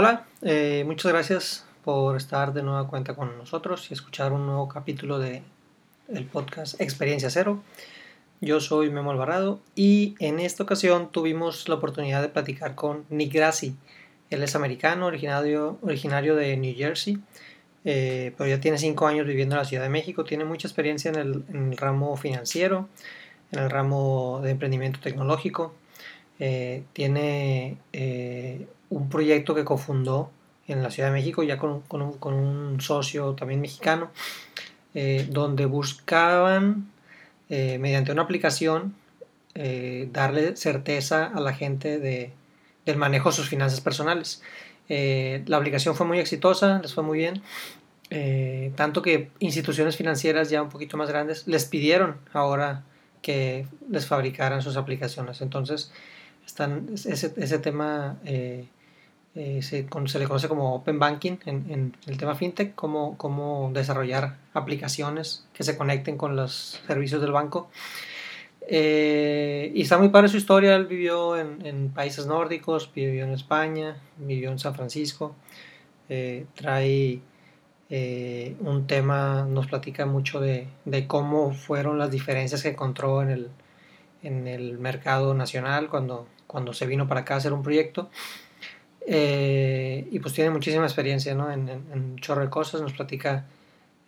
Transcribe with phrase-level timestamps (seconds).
[0.00, 0.24] Hola.
[0.42, 5.18] Eh, muchas gracias por estar de nueva cuenta con nosotros y escuchar un nuevo capítulo
[5.18, 5.42] de
[6.06, 7.64] el podcast Experiencia Cero.
[8.40, 13.32] Yo soy Memo Alvarado y en esta ocasión tuvimos la oportunidad de platicar con Nick
[13.32, 13.74] Grassi.
[14.30, 17.18] Él es americano, originario, originario de New Jersey,
[17.84, 20.22] eh, pero ya tiene cinco años viviendo en la Ciudad de México.
[20.22, 22.88] Tiene mucha experiencia en el, en el ramo financiero,
[23.50, 25.74] en el ramo de emprendimiento tecnológico.
[26.38, 27.78] Eh, tiene
[28.90, 30.30] un proyecto que cofundó
[30.68, 34.10] en la Ciudad de México, ya con, un, con un, socio también mexicano,
[34.94, 36.90] eh, donde buscaban,
[37.48, 38.94] eh, mediante una aplicación,
[39.54, 42.32] eh, darle certeza a la gente de,
[42.84, 44.42] del manejo de sus finanzas personales.
[44.88, 47.42] la aplicación fue muy exitosa, les fue muy bien,
[48.74, 52.84] tanto que instituciones financieras ya un poquito más grandes les pidieron ahora
[53.20, 55.42] que les fabricaran sus aplicaciones.
[55.42, 55.92] Entonces,
[56.46, 58.16] están, ese, ese tema
[59.34, 65.62] se, se, le conoce como Open Banking en, el tema FinTech, cómo, desarrollar aplicaciones que
[65.62, 67.68] se conecten con los servicios del banco.
[68.70, 73.96] Eh, y está muy padre su historia, él vivió en, países nórdicos, vivió en España,
[74.18, 75.34] vivió en San Francisco,
[76.08, 77.20] eh, trae
[77.90, 80.68] un tema, nos platica mucho de,
[81.06, 83.48] cómo fueron las diferencias que encontró en el,
[84.22, 88.10] en el mercado nacional cuando, cuando se vino para acá a hacer un proyecto.
[89.10, 91.50] Eh, y pues tiene muchísima experiencia ¿no?
[91.50, 92.82] en, un chorro de cosas.
[92.82, 93.46] Nos platica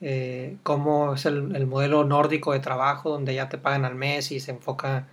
[0.02, 4.41] eh, cómo es el, modelo nórdico de trabajo, donde ya te pagan al mes y
[4.41, 5.08] se enfoca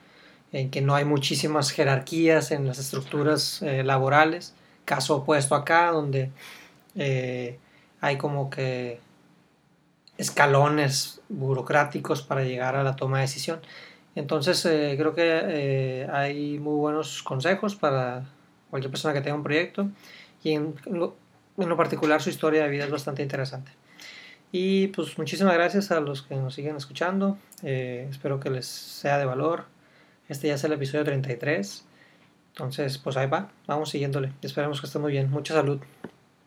[0.51, 4.53] en que no hay muchísimas jerarquías en las estructuras eh, laborales.
[4.83, 6.31] Caso opuesto acá, donde
[8.01, 8.99] hay como que
[10.17, 13.61] escalones burocráticos para llegar a la toma de decisión.
[14.15, 18.25] Entonces creo que hay muy buenos consejos para
[18.69, 19.89] cualquier persona que tenga un proyecto
[20.43, 21.15] y en lo,
[21.57, 23.71] en lo, particular su historia de vida es bastante interesante.
[24.51, 29.17] Y pues muchísimas gracias a los que nos siguen escuchando, eh, espero que les sea
[29.17, 29.65] de valor.
[30.29, 31.85] Este ya es el episodio 33,
[32.49, 35.79] entonces pues ahí va, vamos siguiéndole, esperemos que esté muy bien, mucha salud,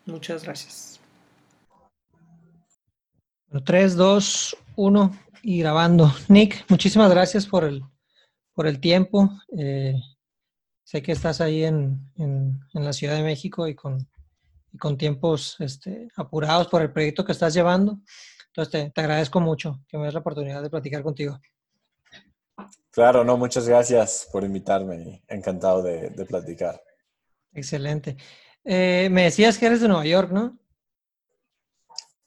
[0.05, 0.99] muchas gracias.
[3.51, 6.13] Bueno, 3, 2, 1 y grabando.
[6.29, 7.83] Nick, muchísimas gracias por el,
[8.53, 9.29] por el tiempo.
[9.57, 9.93] Eh,
[10.83, 14.07] Sé que estás ahí en, en, en la Ciudad de México y con,
[14.71, 17.99] y con tiempos este, apurados por el proyecto que estás llevando.
[18.47, 21.39] Entonces, te, te, agradezco mucho que me des la oportunidad de platicar contigo.
[22.91, 25.23] Claro, no, muchas gracias por invitarme.
[25.27, 26.81] Encantado de, de platicar.
[27.53, 28.17] Excelente.
[28.63, 30.57] Eh, me decías que eres de Nueva York, ¿no?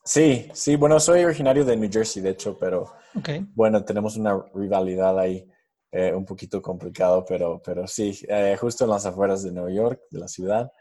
[0.04, 3.46] Sí, sí, bueno, soy originario de New Jersey, de hecho, pero okay.
[3.54, 5.50] bueno, tenemos una rivalidad ahí.
[5.96, 10.00] Eh, un poquito complicado, pero, pero sí, eh, justo en las afueras de Nueva York,
[10.10, 10.72] de la ciudad.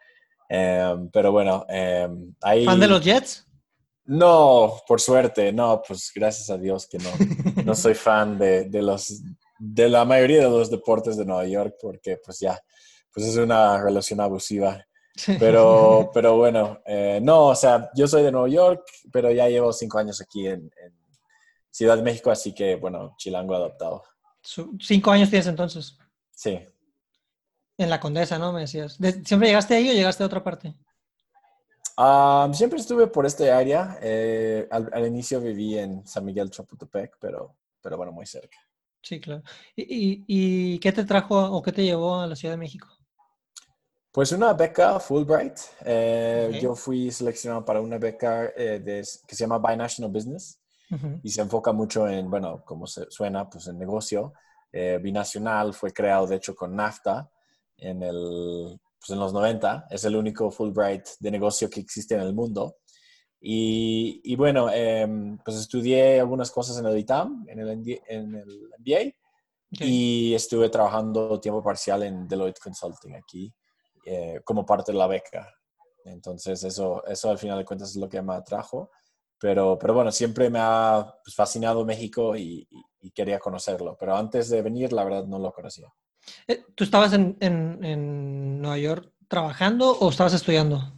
[0.50, 2.66] Eh, pero bueno, em, ahí...
[2.66, 3.46] ¿Fan de los Jets?
[4.06, 7.12] No, por suerte, no, pues gracias a Dios que no,
[7.64, 9.22] no soy fan de, de, los,
[9.60, 12.60] de la mayoría de los deportes de Nueva York, porque pues ya,
[13.14, 14.84] pues es una relación abusiva.
[15.38, 19.72] Pero, pero bueno, eh, no, o sea, yo soy de Nueva York, pero ya llevo
[19.72, 20.94] cinco años aquí en, en
[21.70, 24.02] Ciudad de México, así que bueno, chilango adoptado.
[24.44, 25.98] Cinco años tienes entonces.
[26.32, 26.60] Sí.
[27.78, 28.52] En la Condesa, ¿no?
[28.54, 28.98] Me decías.
[29.26, 30.76] ¿Siempre llegaste ahí o llegaste a otra parte?
[31.98, 33.98] Um, siempre estuve por esta área.
[34.02, 38.58] Eh, al, al, inicio viví en San Miguel Chapultepec, pero, pero bueno, muy cerca.
[39.02, 39.44] Sí, claro.
[39.76, 42.88] ¿Y, y, y qué te trajo o qué te llevó a la Ciudad de México?
[44.12, 45.58] Pues una beca Fulbright.
[45.86, 46.62] Eh, okay.
[46.62, 50.63] Yo fui seleccionado para una beca eh, de, que se llama Binational Business
[51.24, 54.34] y se enfoca mucho en, bueno, como se suena, pues en negocio.
[54.72, 57.30] Eh, binacional fue creado, de hecho, con NAFTA
[57.78, 59.88] en, el, pues en los 90.
[59.90, 62.78] Es el único Fulbright de negocio que existe en el mundo.
[63.46, 65.06] Y, y bueno, eh,
[65.44, 67.70] pues estudié algunas cosas en el ITAM, en el,
[68.08, 69.14] en el MBA,
[69.76, 69.90] okay.
[69.90, 73.54] y estuve trabajando tiempo parcial en Deloitte Consulting aquí,
[74.06, 75.54] eh, como parte de la beca.
[76.06, 78.92] Entonces, eso, eso al final de cuentas es lo que me atrajo.
[79.44, 82.66] Pero, pero bueno, siempre me ha pues, fascinado México y,
[83.02, 83.98] y, quería conocerlo.
[84.00, 85.94] Pero antes de venir, la verdad, no lo conocía.
[86.48, 90.94] Eh, ¿Tú estabas en, en, en Nueva York trabajando o estabas estudiando?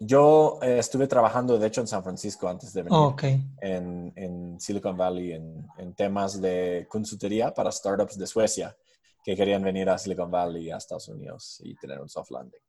[0.00, 2.98] Yo eh, estuve trabajando, de hecho, en San Francisco antes de venir.
[2.98, 3.44] Oh, okay.
[3.60, 8.74] en, en, Silicon Valley, en, en, temas de consultoría para startups de Suecia
[9.22, 12.60] que querían venir a Silicon Valley, a Estados Unidos y tener un soft landing.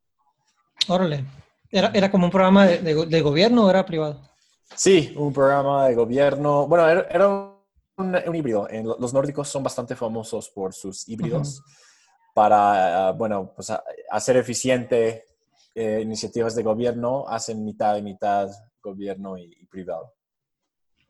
[0.89, 1.23] Órale.
[1.71, 4.34] ¿Era, era como un programa de, de, de gobierno o era privado?
[4.75, 6.67] Sí, un programa de gobierno.
[6.67, 7.55] Bueno, era, era un,
[7.97, 8.69] un, híbrido.
[8.69, 12.33] En, los nórdicos son bastante famosos por sus híbridos uh -huh.
[12.33, 15.25] para, uh, bueno, pues a, hacer eficiente
[15.73, 18.49] eh, iniciativas de gobierno hacen mitad y mitad
[18.81, 20.13] gobierno y, privado.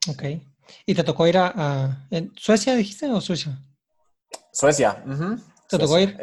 [0.10, 0.24] Ok.
[0.86, 3.60] ¿Y te tocó ir a, Suecia, dijiste, o Suecia?
[4.52, 5.04] Suecia.
[5.70, 6.18] ¿Te tocó ir?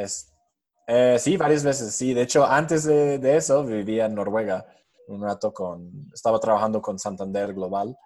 [0.88, 2.12] Eh, sí, varias veces, sí.
[2.12, 4.66] De hecho, antes de, de, eso vivía en Noruega
[5.12, 7.96] un rato con, estaba trabajando con Santander Global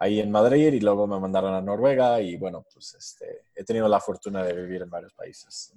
[0.00, 3.86] ahí en Madrid y luego me mandaron a Noruega y bueno, pues este, he tenido
[3.86, 5.74] la fortuna de vivir en varios países.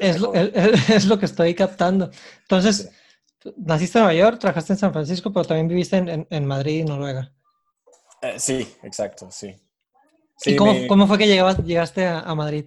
[0.00, 2.10] es, lo, es, lo, que estoy captando.
[2.42, 2.90] Entonces,
[3.56, 6.84] naciste en Nueva York, trabajaste en San Francisco, pero también viviste en, en, Madrid y
[6.84, 7.32] Noruega.
[8.20, 9.54] Eh, sí, exacto, sí.
[10.44, 12.66] ¿Y cómo, cómo, fue que llegabas, llegaste a, a Madrid?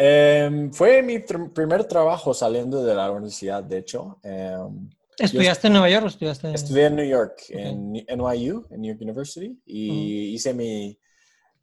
[0.00, 4.20] Eh, fue mi primer trabajo saliendo de la universidad, de hecho.
[4.22, 4.56] Eh,
[5.18, 9.02] ¿Estudiaste en Nueva York o estudiaste Estudié en New York, en NYU, en New York
[9.02, 10.98] University, y hice mi,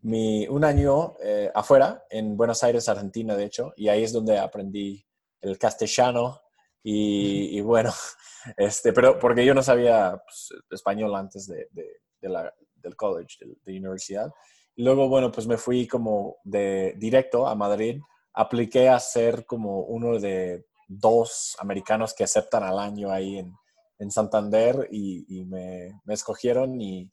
[0.02, 4.38] mi, un año eh, afuera, en Buenos Aires, Argentina, de hecho, y ahí es donde
[4.38, 5.06] aprendí
[5.42, 6.42] el castellano
[6.84, 7.92] y, bueno,
[8.58, 13.74] este, pero porque yo no sabía pues, español antes de, de, la, del college, de,
[13.74, 14.32] la universidad.
[14.76, 18.00] Y luego, bueno, pues me fui como de directo a Madrid,
[18.34, 23.56] apliqué a ser como uno de dos americanos que aceptan al año ahí en,
[24.00, 27.10] en Santander y, me, me, escogieron y,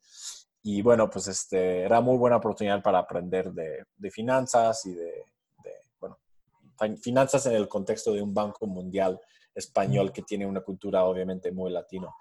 [0.62, 5.24] y, bueno, pues este, era muy buena oportunidad para aprender de, de finanzas y de,
[6.00, 6.18] bueno,
[7.00, 9.20] finanzas en el contexto de un banco mundial
[9.54, 12.14] español que tiene una cultura obviamente muy latino.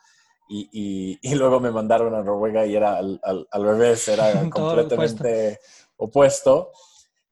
[0.54, 5.60] Y, y, luego me mandaron a Noruega y era al, al, revés, era completamente
[5.96, 6.74] opuesto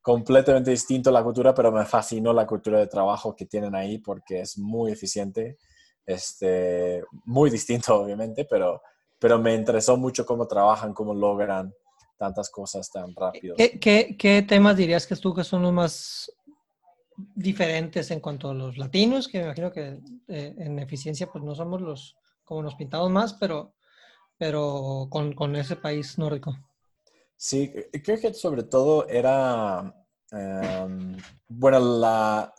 [0.01, 4.41] completamente distinto la cultura, pero me fascinó la cultura de trabajo que tienen ahí porque
[4.41, 5.57] es muy eficiente,
[6.05, 8.81] este, muy distinto obviamente, pero,
[9.19, 11.73] pero me interesó mucho cómo trabajan, cómo logran
[12.17, 13.55] tantas cosas tan rápido.
[13.55, 16.31] ¿Qué, qué, temas dirías que tú que son los más
[17.35, 19.27] diferentes en cuanto a los latinos?
[19.27, 22.15] Que me imagino que eh, en eficiencia pues no somos los
[22.49, 23.75] como nos pintamos más, pero,
[24.37, 26.57] pero con, con ese país nórdico.
[27.41, 27.71] Sí,
[28.03, 29.95] creo que sobre todo era,
[30.31, 31.15] em,
[31.47, 32.53] bueno, la,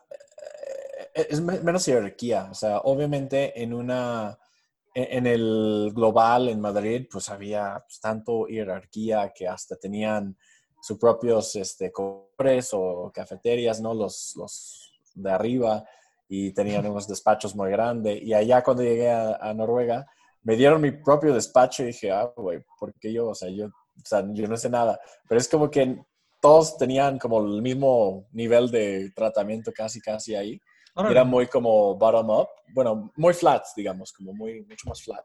[1.14, 2.48] eh, es menos jerarquía.
[2.50, 4.38] O sea, obviamente en una,
[4.94, 10.36] e-, en el global, en Madrid, pues había pues, tanto jerarquía que hasta tenían
[10.80, 13.92] sus propios este, o cafeterias, ¿no?
[13.94, 15.84] Los, los de arriba
[16.28, 18.22] y tenían unos despachos muy grandes.
[18.22, 20.06] Y allá cuando llegué a, a Noruega,
[20.42, 23.70] me dieron mi propio despacho y dije, ah, güey, porque yo, o sea, yo
[24.02, 24.98] o sea, yo no sé nada,
[25.28, 25.98] pero es como que
[26.40, 30.60] todos tenían como el mismo nivel de tratamiento casi, casi ahí.
[30.96, 35.24] Era muy como bottom up, bueno, muy flat, digamos, como muy, mucho más flat.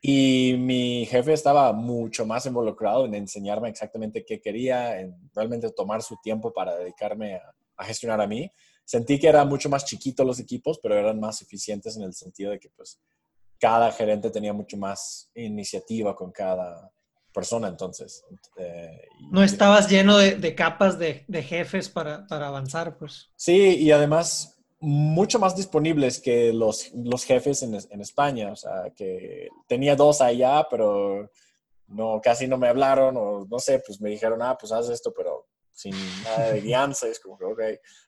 [0.00, 6.02] Y mi jefe estaba mucho más involucrado en enseñarme exactamente qué quería, en realmente tomar
[6.02, 8.50] su tiempo para dedicarme a, a gestionar a mí.
[8.84, 12.50] Sentí que eran mucho más chiquitos los equipos, pero eran más eficientes en el sentido
[12.50, 13.00] de que pues
[13.58, 16.92] cada gerente tenía mucho más iniciativa con cada,
[17.32, 18.24] persona entonces.
[18.56, 23.30] Eh, no estabas lleno de, capas de, jefes para, avanzar, pues.
[23.36, 28.52] Sí, y además mucho más disponibles que los, los jefes en, España.
[28.52, 31.30] O sea, que tenía dos allá, pero
[31.86, 35.12] no, casi no me hablaron o no sé, pues me dijeron, ah, pues haz esto,
[35.16, 37.08] pero sin nada de guianza.
[37.08, 37.60] es como que, ok.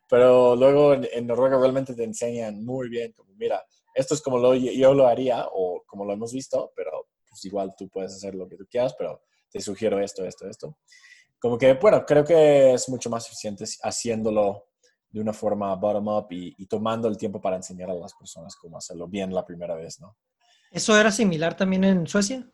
[0.09, 3.64] Pero luego en, Noruega realmente te enseñan muy bien, como, mira,
[3.95, 7.75] esto es como lo, yo lo haría o como lo hemos visto, pero pues igual
[7.76, 10.79] tú puedes hacer lo que tú quieras, pero te sugiero esto, esto, esto.
[11.41, 14.69] Como que, bueno, creo que es mucho más eficiente haciéndolo
[15.11, 19.09] de una forma bottom-up y, tomando el tiempo para enseñar a las personas cómo hacerlo
[19.09, 20.17] bien la primera vez, ¿no?
[20.71, 22.49] ¿Eso era similar también en Suecia?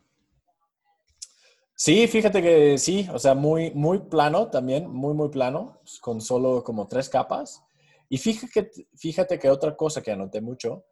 [1.74, 6.64] Sí, fíjate que sí, o sea, muy, muy plano también, muy, muy plano, con solo
[6.64, 7.62] como tres capas.
[8.08, 10.84] Y fíjate fíjate que otra cosa que anoté mucho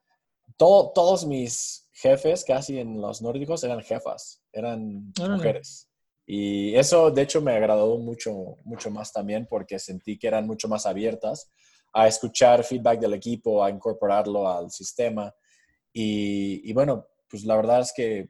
[0.56, 5.88] todos mis jefes casi en los nórdicos eran jefas, eran mujeres.
[6.24, 10.68] Y eso, de hecho, me agradó mucho, mucho más también porque sentí que eran mucho
[10.68, 11.50] más abiertas
[11.92, 15.34] a escuchar feedback del equipo, a incorporarlo al sistema.
[15.92, 18.28] Y, bueno, pues la verdad es que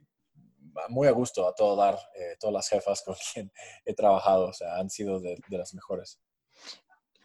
[0.87, 3.51] muy a gusto a todo dar, eh, todas las jefas con quien
[3.85, 6.19] he trabajado, o sea, han sido de, las mejores.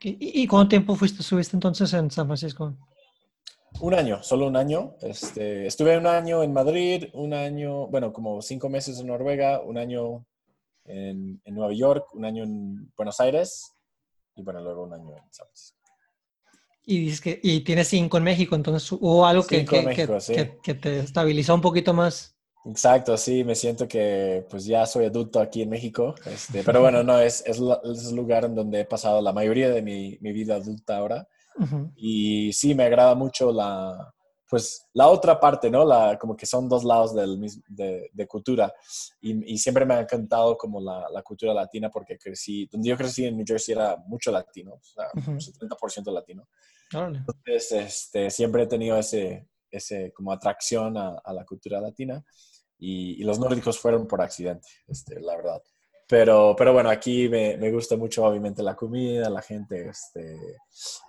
[0.00, 2.76] ¿Y, ¿Y, cuánto tiempo fuiste, subiste entonces en San Francisco?
[3.80, 4.94] Un año, solo un año.
[5.02, 9.78] Este, estuve un año en Madrid, un año, bueno, como cinco meses en Noruega, un
[9.78, 10.24] año
[10.84, 13.72] en, Nueva York, un año en Buenos Aires
[14.36, 15.78] y bueno, luego un año en San Francisco.
[16.86, 21.54] Y dices que y tienes cinco en México, entonces hubo algo que, que, te estabilizó
[21.54, 22.36] un poquito más.
[22.66, 27.02] Exacto, sí, me siento que pues ya soy adulto aquí en México, este, pero bueno,
[27.02, 30.32] no, es, es, es, el lugar en donde he pasado la mayoría de mi, mi
[30.32, 31.28] vida adulta ahora.
[31.96, 34.12] Y sí, me agrada mucho la,
[34.48, 35.84] pues la otra parte, ¿no?
[35.84, 38.72] La, como que son dos lados del, de, de cultura.
[39.20, 42.96] Y, y, siempre me ha encantado como la, la, cultura latina porque crecí, donde yo
[42.96, 45.68] crecí en New Jersey era mucho latino, o sea, uh -huh.
[45.68, 46.48] 70% latino.
[46.92, 52.24] Entonces, este, siempre he tenido ese, ese como atracción a, a la cultura latina
[52.78, 55.62] y, y, los nórdicos fueron por accidente, este, la verdad.
[56.06, 60.36] Pero, pero bueno, aquí me, me, gusta mucho obviamente la comida, la gente, este,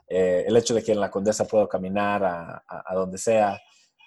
[0.08, 3.60] eh, el hecho de que en la Condesa puedo caminar a, a, a donde sea.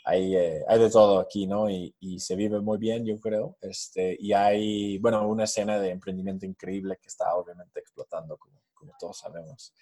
[0.04, 1.68] Hay, eh, hay, de todo aquí, ¿no?
[1.68, 3.58] Y, y, se vive muy bien, yo creo.
[3.60, 8.92] Este, y hay, bueno, una escena de emprendimiento increíble que está obviamente explotando, como, como
[8.98, 9.74] todos sabemos.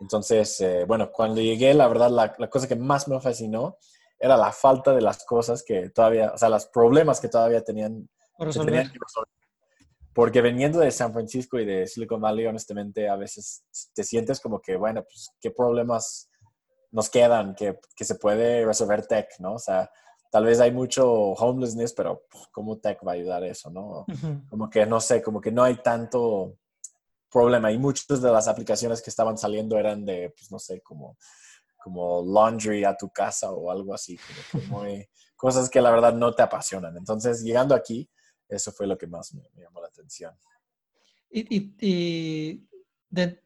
[0.00, 3.78] Entonces, eh, bueno, cuando llegué, la verdad, la, la, cosa que más me fascinó
[4.18, 8.08] era la falta de las cosas que todavía, o sea, los problemas que todavía tenían,
[8.36, 9.38] que tenían que resolver
[10.18, 13.62] porque veniendo de San Francisco y de Silicon Valley, honestamente, a veces
[13.94, 16.28] te sientes como que, bueno, pues, ¿qué problemas
[16.90, 19.52] nos quedan que, que se puede resolver tech, no?
[19.52, 19.88] O sea,
[20.32, 24.00] tal vez hay mucho homelessness, pero pues, ¿cómo tech va a ayudar eso, no?
[24.00, 24.48] Uh -huh.
[24.48, 26.56] Como que, no sé, como que no hay tanto
[27.30, 27.70] problema.
[27.70, 31.16] Y muchas de las aplicaciones que estaban saliendo eran de, pues, no sé, como,
[31.80, 36.12] como laundry a tu casa o algo así, como que muy, cosas que la verdad
[36.12, 36.96] no te apasionan.
[36.96, 38.10] Entonces, llegando aquí,
[38.48, 40.34] eso fue lo que más me, me llamó la atención.
[41.30, 42.68] ¿Y, y, y
[43.10, 43.42] de,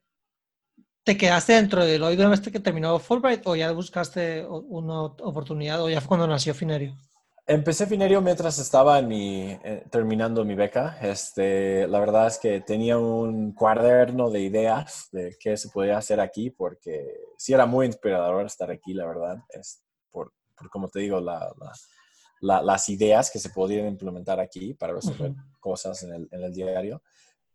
[1.05, 5.83] te quedaste dentro de Lloyd una vez que terminó Fulbright o ya buscaste una oportunidad
[5.83, 6.97] o ya fue cuando nació Finerio?
[7.45, 10.97] Empecé Finerio mientras estaba en mi, eh, terminando mi beca.
[11.03, 16.21] Este, la verdad es que tenía un cuaderno de ideas de qué se podía hacer
[16.21, 17.05] aquí porque
[17.37, 19.39] sí era muy inspirador estar aquí, la verdad.
[19.49, 19.83] Es
[20.13, 21.73] por, por como te digo, la, la
[22.43, 25.61] la, las ideas que se podían implementar aquí para resolver uh -huh.
[25.61, 27.03] cosas en el, en el diario.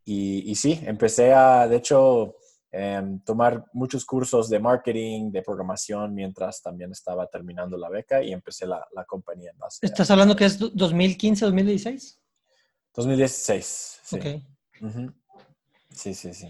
[0.06, 2.38] Y, y, sí, empecé a, de hecho,
[2.72, 8.32] eh, tomar muchos cursos de marketing, de programación, mientras también estaba terminando la beca y
[8.32, 9.86] empecé la, la compañía en base.
[9.86, 12.20] ¿Estás hablando que es 2015, 2016?
[12.96, 14.16] 2016, sí.
[14.16, 14.48] Okay.
[14.82, 15.14] Uh -huh.
[15.92, 16.48] Sí, sí, sí.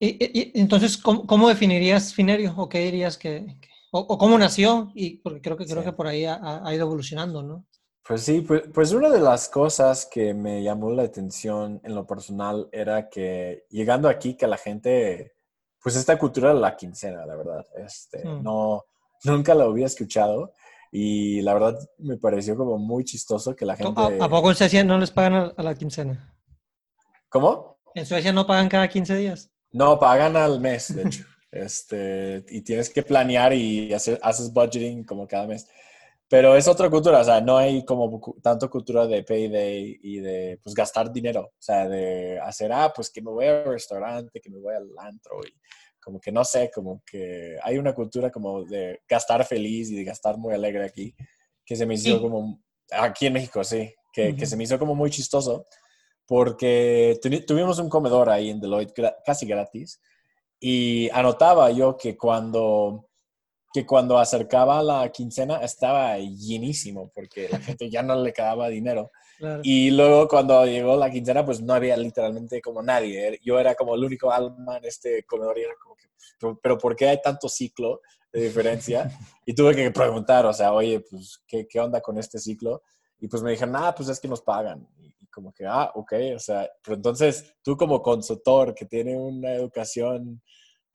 [0.00, 0.08] Y,
[0.40, 2.52] y, entonces, ¿cómo, ¿cómo, definirías Finerio?
[2.56, 5.84] ¿O qué dirías que, que o, o, cómo nació, y porque creo que, creo sí.
[5.84, 7.64] que por ahí ha, ha, ido evolucionando, ¿no?
[8.04, 12.04] Pues sí, pues, pues, una de las cosas que me llamó la atención en lo
[12.04, 15.36] personal era que llegando aquí, que la gente,
[15.80, 18.42] pues esta cultura de la quincena, la verdad, este, mm.
[18.42, 18.82] no,
[19.22, 20.52] nunca la había escuchado
[20.90, 23.94] y la verdad me pareció como muy chistoso que la gente...
[23.96, 26.34] ¿A, a poco en Suecia no les pagan a, a la quincena?
[27.28, 27.78] ¿Cómo?
[27.94, 29.52] ¿En Suecia no pagan cada 15 días?
[29.70, 31.24] No, pagan al mes, de hecho.
[31.54, 35.68] Este, y tienes que planear y hacer, haces budgeting como cada mes.
[36.28, 40.58] Pero es otra cultura, o sea, no hay como tanto cultura de payday y de
[40.64, 44.50] pues gastar dinero, o sea, de hacer, ah, pues que me voy al restaurante, que
[44.50, 45.52] me voy al antro y
[46.02, 50.04] como que no sé, como que hay una cultura como de gastar feliz y de
[50.04, 51.14] gastar muy alegre aquí,
[51.64, 52.20] que se me hizo sí.
[52.20, 54.38] como, aquí en México, sí, que, uh -huh.
[54.38, 55.66] que se me hizo como muy chistoso,
[56.26, 60.00] porque tuvimos un comedor ahí en Deloitte casi gratis,
[60.66, 63.10] y anotaba yo que cuando,
[63.70, 69.10] que cuando acercaba la quincena estaba llenísimo porque la gente ya no le quedaba dinero.
[69.36, 69.62] Claro.
[69.64, 73.40] Y luego cuando llegó la quincena, pues no había literalmente como nadie.
[73.42, 76.06] Yo era como el único alma en este comedor y era como que,
[76.62, 78.00] pero ¿por qué hay tanto ciclo
[78.32, 79.10] de diferencia?
[79.44, 82.84] Y tuve que preguntar, o sea, oye, pues, ¿qué, qué onda con este ciclo?
[83.18, 84.86] Y pues me dijeron, ah, pues es que nos pagan.
[85.00, 89.52] Y como que, ah, ok, o sea, pero entonces tú como consultor que tiene una
[89.52, 90.40] educación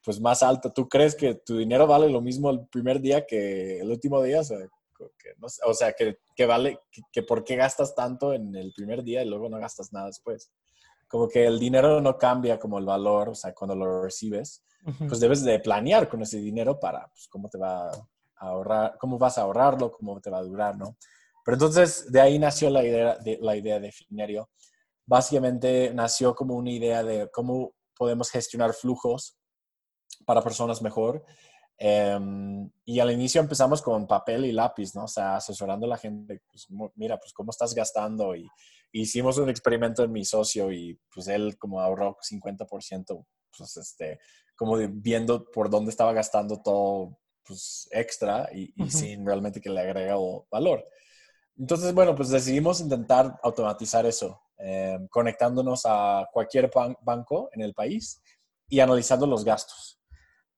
[0.04, 3.80] pues más alta, ¿tú crees que tu dinero vale lo mismo el primer día que
[3.80, 4.42] el último día?
[4.42, 8.34] O sea, que, no, o sea, que, que vale, que, que, por qué gastas tanto
[8.34, 10.52] en el primer día y luego no gastas nada después.
[11.08, 14.92] Como que el dinero no cambia como el valor, o sea, cuando lo recibes, uh
[14.92, 15.08] -huh.
[15.08, 17.92] pues debes de planear con ese dinero para, pues, cómo te va a
[18.38, 20.98] ahorrar, cómo vas a ahorrarlo, cómo te va a durar, ¿no?
[21.44, 24.50] Pero entonces de ahí nació la idea de, la idea de Finerio.
[25.06, 29.39] Básicamente nació como una idea de cómo podemos gestionar flujos
[30.26, 31.24] para personas mejor.
[31.80, 35.06] Um, y al inicio empezamos con papel y lápiz, ¿no?
[35.06, 38.36] O sea, asesorando a la gente, pues, mira, pues cómo estás gastando.
[38.36, 38.48] Y,
[38.92, 44.20] hicimos un experimento en mi socio y pues él como ahorró 50%, pues este,
[44.56, 48.90] como viendo por dónde estaba gastando todo, pues extra y, y uh -huh.
[48.90, 50.84] sin realmente que le agregado valor.
[51.60, 57.74] Entonces, bueno, pues decidimos intentar automatizar eso, eh, conectándonos a cualquier ban banco en el
[57.74, 58.22] país
[58.70, 59.99] y analizando los gastos.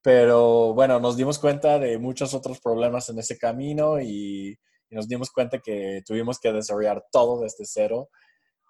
[0.01, 4.57] Pero bueno, nos dimos cuenta de muchos otros problemas en ese camino y,
[4.89, 8.09] y nos dimos cuenta que tuvimos que desarrollar todo desde cero.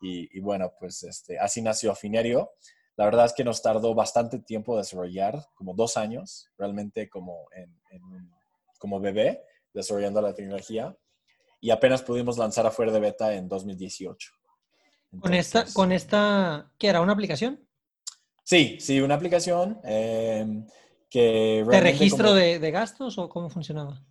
[0.02, 2.52] Y, y bueno, pues este, así nació Finerio.
[2.98, 7.82] La verdad es que nos tardó bastante tiempo desarrollar, como dos años, realmente como, en,
[7.92, 8.02] en,
[8.78, 9.42] como bebé
[9.74, 10.96] desarrollando la tecnología
[11.62, 14.32] y apenas pudimos lanzar afuera de beta en 2018.
[15.20, 17.68] ¿Con esta, con esta, qué era, una aplicación?
[18.44, 20.66] Sí, sí, una aplicación eh,
[21.12, 21.64] que...
[21.70, 24.02] ¿De registro de, de, gastos o cómo funcionaba?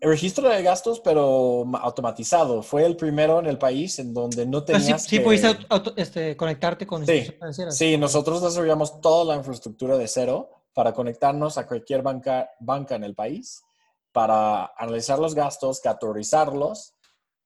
[0.00, 2.62] El registro de gastos, pero automatizado.
[2.62, 5.58] Fue el primero en el país en donde no tenías sí, sí pudiste
[5.96, 7.26] este, conectarte con sí,
[7.68, 13.04] Sí, nosotros desarrollamos toda la infraestructura de cero para conectarnos a cualquier banca, banca en
[13.04, 13.62] el país
[14.10, 16.94] para analizar los gastos, categorizarlos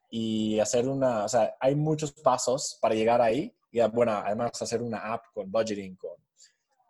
[0.08, 4.80] y hacer una, o sea, hay muchos pasos para llegar ahí y bueno, además hacer
[4.80, 6.23] una app con budgeting, con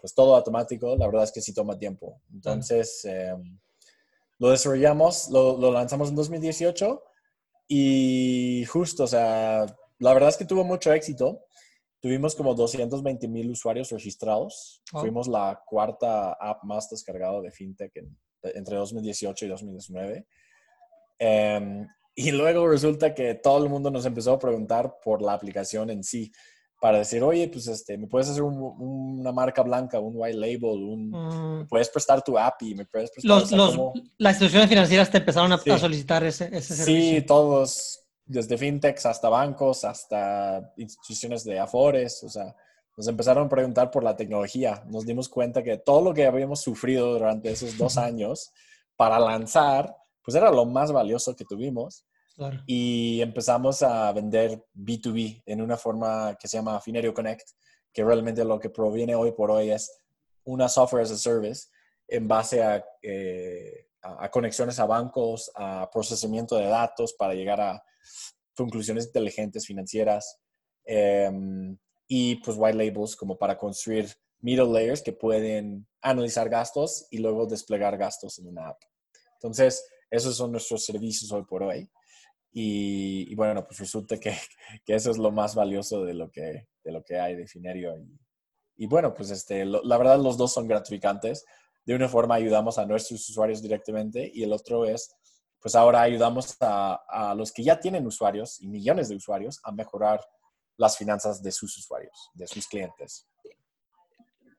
[0.05, 2.21] pues todo automático, la verdad es que sí toma tiempo.
[2.31, 3.59] Entonces, em,
[4.39, 7.03] lo desarrollamos, lo, lo, lanzamos en 2018
[7.69, 9.65] y justo, o sea,
[9.99, 11.47] la verdad es que tuvo mucho éxito.
[12.01, 14.83] Tuvimos como 220 mil usuarios registrados.
[14.91, 20.27] Fuimos la cuarta app más descargada de FinTech en, entre 2018 y 2019.
[21.19, 25.89] Em, y luego resulta que todo el mundo nos empezó a preguntar por la aplicación
[25.89, 26.31] en sí,
[26.85, 31.09] para decir, oye, pues este, me puedes hacer una marca blanca, un white label, un,
[31.09, 31.67] mm.
[31.67, 33.41] puedes prestar tu API, me puedes prestar...
[33.41, 33.79] Los, los,
[34.19, 37.21] Las instituciones financieras te empezaron a, solicitar ese, ese, servicio.
[37.21, 42.55] Sí, todos, desde fintechs hasta bancos, hasta instituciones de afores, o sea,
[42.99, 44.85] nos empezaron a preguntar por la tecnología.
[44.87, 48.53] Nos dimos cuenta que todo lo que habíamos sufrido durante esos dos años
[48.95, 52.05] para lanzar, pues era lo más valioso que tuvimos.
[52.67, 57.49] Y empezamos a vender B2B en una forma que se llama Finerio Connect,
[57.93, 60.03] que realmente lo que proviene hoy por hoy es
[60.45, 61.69] una software as a service
[62.09, 67.83] en base a, eh, a, conexiones a bancos, a procesamiento de datos para llegar a
[68.55, 70.41] conclusiones inteligentes financieras.
[70.85, 77.19] Em, y pues white labels como para construir middle layers que pueden analizar gastos y
[77.19, 78.83] luego desplegar gastos en una app.
[79.35, 81.89] Entonces, esos son nuestros servicios hoy por hoy.
[82.57, 84.33] Y, bueno, pues resulta que,
[84.85, 87.99] que, eso es lo más valioso de lo que, de lo que hay de Finerio.
[87.99, 88.17] Y,
[88.77, 91.45] y bueno, pues este, la verdad los dos son gratificantes.
[91.85, 95.15] De una forma ayudamos a nuestros usuarios directamente y el otro es,
[95.61, 99.73] pues ahora ayudamos a, a los que ya tienen usuarios y millones de usuarios a
[99.73, 100.21] mejorar
[100.77, 103.27] las finanzas de sus usuarios, de sus clientes.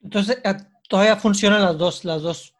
[0.01, 0.53] Entonces, eh,
[0.87, 2.54] todavía funcionan las dos, las dos.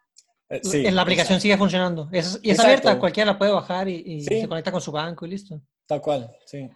[0.48, 2.08] Eh, en la aplicación sigue funcionando.
[2.12, 5.30] Es, y es abierta, cualquiera la puede bajar y, se conecta con su banco y
[5.30, 5.60] listo.
[5.86, 6.70] Tal cual, sí.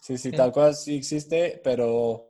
[0.00, 2.28] Sí, sí, tal cual sí existe, pero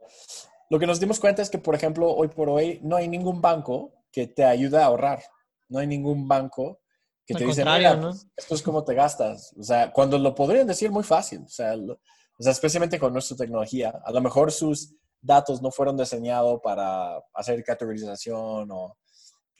[0.70, 3.42] lo que nos dimos cuenta es que, por ejemplo, hoy por hoy no hay ningún
[3.42, 5.22] banco que te ayude a ahorrar.
[5.68, 6.80] No hay ningún banco
[7.26, 9.52] que te dice, mira, esto es como te gastas.
[9.58, 11.42] O sea, cuando lo podrían decir muy fácil.
[11.44, 13.92] O sea, o sea, especialmente con nuestra tecnología.
[14.04, 18.96] A lo mejor sus datos no fueron diseñados para hacer categorización o,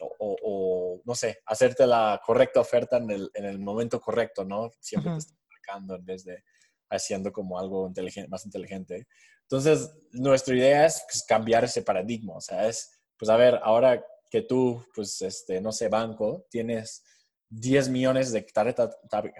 [0.01, 4.71] o, no sé, hacerte la correcta oferta en el, en el momento correcto, ¿no?
[4.81, 6.43] Siempre te están marcando en vez de
[6.91, 9.07] haciendo como algo inteligente, más inteligente.
[9.43, 12.35] Entonces, nuestra idea es pues, cambiar ese paradigma.
[12.37, 17.03] O sea, es, pues a ver, ahora que tú, pues, este, no sé, banco, tienes
[17.49, 18.47] 10 millones de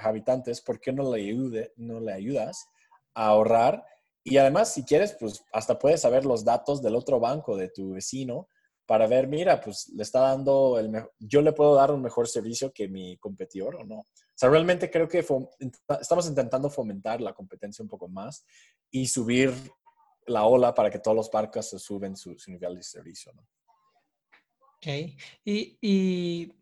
[0.01, 2.69] habitantes, ¿por qué no le, ayude, no le ayudas
[3.17, 3.85] ahorrar.
[4.23, 7.95] Y además, si quieres, pues hasta puedes saber los datos del otro banco, de tu
[7.95, 8.49] vecino,
[8.87, 12.29] para ver, mira, pues le está dando el mejor, yo le puedo dar un mejor
[12.29, 13.99] servicio que mi competidor o no.
[13.99, 15.27] O sea, realmente creo que
[16.01, 18.45] estamos intentando fomentar la competencia un poco más
[18.91, 19.53] y subir
[20.27, 23.43] la ola para que todos los barcos se suben su, nivel de servicio, ¿no?
[24.77, 24.87] Ok.
[25.45, 26.53] Y, y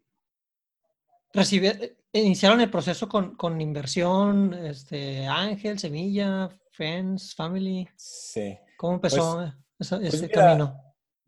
[2.12, 7.88] iniciaron el proceso con, con, inversión, este, Ángel, Semilla, Friends, Family.
[7.96, 8.56] Sí.
[8.76, 10.83] ¿Cómo empezó pues, ese, pues camino?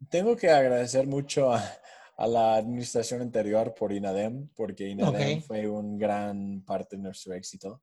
[0.09, 1.63] Tengo que agradecer mucho a,
[2.17, 7.83] a, la administración anterior por INADEM, porque INADEM fue un gran parte de nuestro éxito.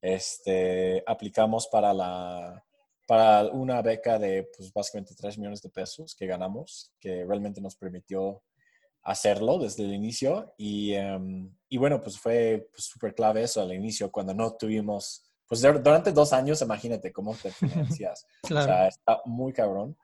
[0.00, 2.64] Este, aplicamos para, la,
[3.06, 7.76] para una beca de pues, básicamente 3 millones de pesos que ganamos, que realmente nos
[7.76, 8.42] permitió
[9.02, 13.72] hacerlo desde el inicio y, em, y bueno, pues fue pues, súper clave eso al
[13.72, 17.50] inicio, cuando no tuvimos, pues durante dos años, imagínate cómo te
[18.00, 18.26] financias.
[18.42, 19.96] O sea, está muy cabrón.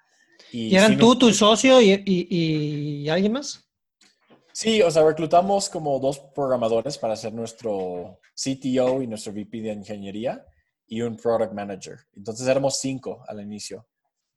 [0.50, 3.64] ¿Y, eran tú, tu socio y, y, alguien más?
[4.52, 9.72] Sí, o sea, reclutamos como dos programadores para ser nuestro CTO y nuestro VP de
[9.72, 10.44] ingeniería
[10.86, 11.98] y un product manager.
[12.14, 13.86] Entonces éramos cinco al inicio.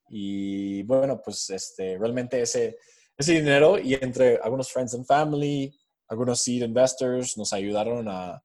[0.08, 2.78] Y bueno, pues este, realmente ese,
[3.18, 5.74] ese dinero y entre algunos friends and family,
[6.08, 8.42] algunos seed investors nos ayudaron a,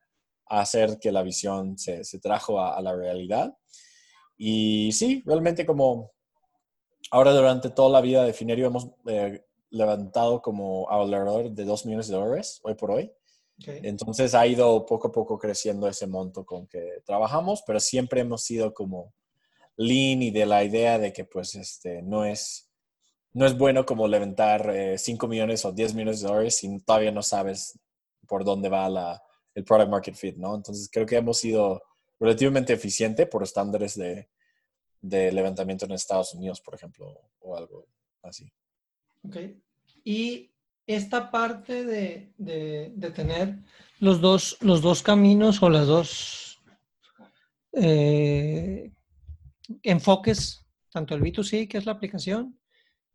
[0.46, 3.57] hacer que la visión se, trajo a, la realidad.
[4.37, 6.11] Y sí, realmente como
[7.11, 12.09] ahora durante toda la vida de Finerio hemos eh, levantado como alrededor de 2 millones
[12.09, 13.12] de dólares hoy por hoy.
[13.66, 18.42] Entonces ha ido poco a poco creciendo ese monto con que trabajamos, pero siempre hemos
[18.42, 19.12] sido como
[19.77, 22.70] lean y de la idea de que pues este no es
[23.33, 27.12] no es bueno como levantar 5 eh, millones o 10 millones de dólares si todavía
[27.12, 27.79] no sabes
[28.27, 29.23] por dónde va la,
[29.55, 30.55] el product market fit, ¿no?
[30.55, 31.83] Entonces creo que hemos sido
[32.18, 34.29] relativamente eficiente por estándares de,
[35.01, 37.87] de levantamiento en Estados Unidos, por ejemplo, o algo
[38.23, 38.51] así.
[39.23, 39.37] Ok.
[40.05, 40.51] Y
[40.87, 43.59] esta parte de, de, tener
[43.99, 46.61] los dos, los dos caminos o las dos
[47.73, 48.91] eh,
[49.83, 52.59] enfoques, tanto el B2C, que es la aplicación,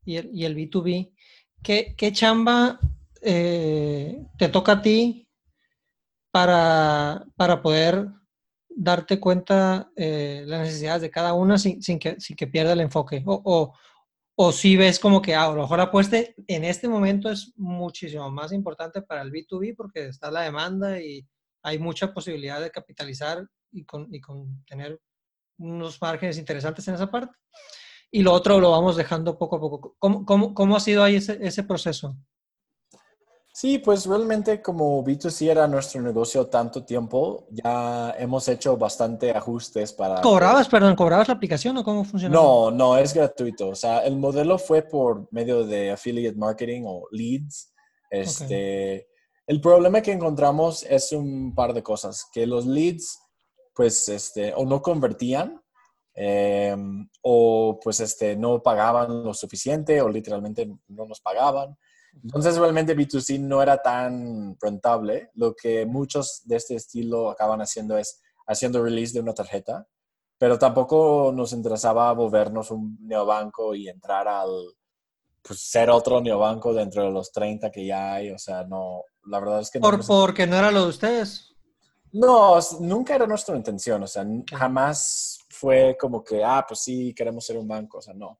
[0.05, 1.11] y el, y el B2B,
[1.63, 2.79] ¿qué, qué chamba
[3.21, 5.27] eh, te toca a ti
[6.31, 8.07] para, para poder
[8.75, 12.81] darte cuenta eh, las necesidades de cada una sin, sin, que, sin que pierda el
[12.81, 13.23] enfoque?
[13.25, 13.73] O, o,
[14.35, 17.53] o si ves como que ah, a lo mejor la apuesta en este momento es
[17.55, 21.25] muchísimo más importante para el B2B porque está la demanda y
[21.63, 24.99] hay mucha posibilidad de capitalizar y con, y con tener
[25.57, 27.35] unos márgenes interesantes en esa parte.
[28.11, 29.95] Y lo otro lo vamos dejando poco a poco.
[29.97, 32.15] ¿Cómo, cómo, cómo ha sido ahí ese, ese proceso?
[33.57, 39.93] Sí, pues realmente como B2C era nuestro negocio tanto tiempo, ya hemos hecho bastante ajustes
[39.93, 40.19] para...
[40.19, 42.43] ¿Cobrabas, perdón, cobrabas la aplicación o cómo funcionaba?
[42.43, 43.69] No, no, es gratuito.
[43.69, 47.73] O sea, el modelo fue por medio de affiliate marketing o leads.
[48.09, 49.07] Este,
[49.47, 53.21] El problema que encontramos es un par de cosas, que los leads
[53.73, 55.61] pues este, o no convertían
[56.13, 61.77] em, o pues este, no pagaban lo suficiente o literalmente no nos pagaban.
[62.23, 65.29] Entonces realmente B2C no era tan rentable.
[65.35, 69.87] Lo que muchos de este estilo acaban haciendo es haciendo release de una tarjeta,
[70.37, 74.49] pero tampoco nos interesaba volvernos un neobanco y entrar al,
[75.41, 78.31] pues ser otro neobanco dentro de los 30 que ya hay.
[78.31, 79.89] O sea, no, la verdad es que no.
[79.89, 81.53] Por, Porque no era lo de ustedes.
[82.11, 84.03] No, nunca era nuestra intención.
[84.03, 87.97] O sea, jamás fue como que, ah, pues sí, queremos ser un banco.
[87.99, 88.39] O sea, no.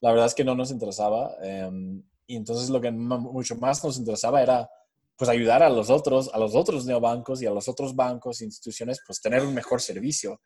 [0.00, 1.34] La verdad es que no nos interesaba.
[1.42, 4.68] Em, y entonces lo que mucho más nos interesaba era
[5.16, 8.44] pues ayudar a los otros, a los otros neobancos y a los otros bancos e
[8.44, 10.40] instituciones, pues tener un mejor servicio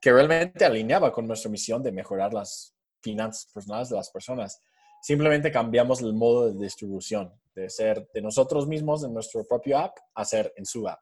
[0.00, 4.62] que realmente alineaba con nuestra misión de mejorar las finanzas personales de las personas.
[5.02, 9.96] Simplemente cambiamos el modo de distribución, de ser de nosotros mismos en nuestro propio app
[10.14, 11.00] a ser en su app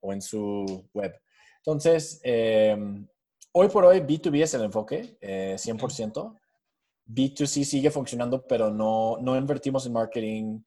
[0.00, 1.12] o en su web.
[1.58, 3.06] Entonces, em,
[3.52, 5.18] hoy por hoy B2B es el enfoque,
[5.58, 6.34] 100%.
[7.10, 10.60] Eh, B2C sigue funcionando, pero no, no invertimos en marketing,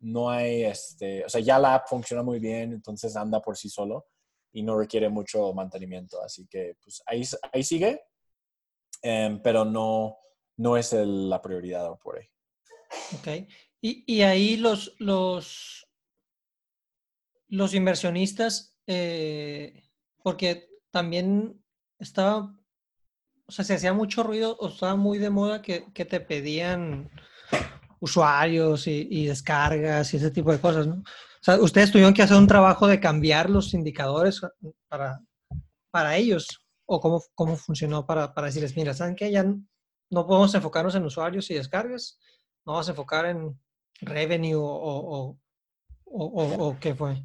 [0.00, 3.68] no hay, este, o sea, ya la app funciona muy bien, entonces anda por sí
[3.68, 4.06] solo
[4.52, 6.22] y no requiere mucho mantenimiento.
[6.22, 8.00] Así que, pues ahí, ahí sigue,
[9.02, 10.16] em, pero no,
[10.56, 12.26] no es la prioridad por ahí.
[13.18, 13.48] Ok.
[13.80, 15.86] Y, y ahí los, los,
[17.48, 19.84] los inversionistas, eh,
[20.22, 21.62] porque también
[21.98, 22.56] estaba
[23.48, 27.10] o sea, se hacía mucho ruido o estaba muy de moda que, que te pedían
[27.98, 30.96] usuarios y, descargas y ese tipo de cosas, ¿no?
[30.96, 34.42] O sea, ustedes tuvieron que hacer un trabajo de cambiar los indicadores
[34.88, 35.20] para,
[35.90, 39.30] para ellos o cómo, cómo funcionó para, para decirles, mira, ¿saben qué?
[39.30, 42.18] Ya no podemos enfocarnos en usuarios y descargas,
[42.66, 43.58] no vamos a enfocar en
[44.02, 45.38] revenue o, o,
[46.04, 47.22] o qué fue.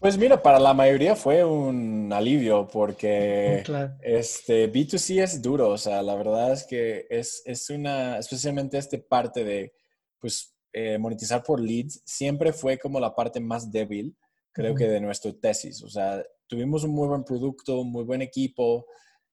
[0.00, 3.62] Pues mira, para la mayoría fue un alivio porque
[4.00, 8.96] este, B2C es duro, o sea, la verdad es que es, es una, especialmente esta
[8.96, 9.74] parte de,
[10.18, 14.16] pues, eh, monetizar por leads, siempre fue como la parte más débil,
[14.52, 18.22] creo que de nuestra tesis, o sea, tuvimos un muy buen producto, un muy buen
[18.22, 18.86] equipo,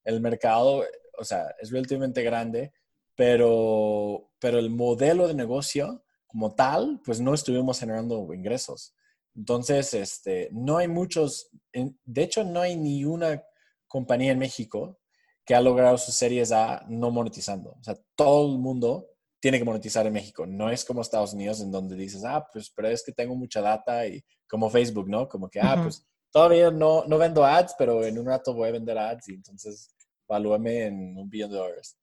[0.04, 0.84] el mercado,
[1.18, 2.74] o sea, es relativamente grande,
[3.16, 8.94] pero, pero el modelo de negocio como tal, pues no estuvimos generando ingresos.
[9.38, 13.44] Entonces, este, no hay muchos, de hecho, no hay ni una
[13.88, 15.00] compañía en México
[15.46, 17.70] que ha logrado sus series A no monetizando.
[17.80, 19.08] O sea, todo el mundo
[19.40, 20.48] tiene que monetizar en México.
[20.48, 23.62] No es como Estados Unidos en donde dices, ah, pues, pero es que tengo mucha
[23.62, 25.28] data y como Facebook, ¿no?
[25.30, 28.74] Como que, ah, pues, todavía no, no vendo ads, pero en un rato voy a
[28.74, 29.94] vender ads y entonces
[30.28, 31.96] valúame en un billón de dólares.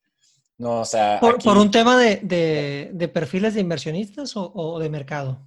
[0.56, 1.18] No, o sea.
[1.18, 5.44] ¿Por, ¿por un tema de, de, de, perfiles de inversionistas o, o de mercado?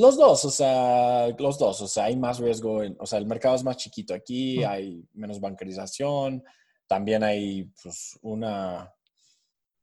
[0.00, 3.54] Los dos, o sea, los dos, o sea, hay más riesgo, o sea, el mercado
[3.54, 6.42] es más chiquito aquí, hay menos bancarización,
[6.86, 8.90] también hay pues una,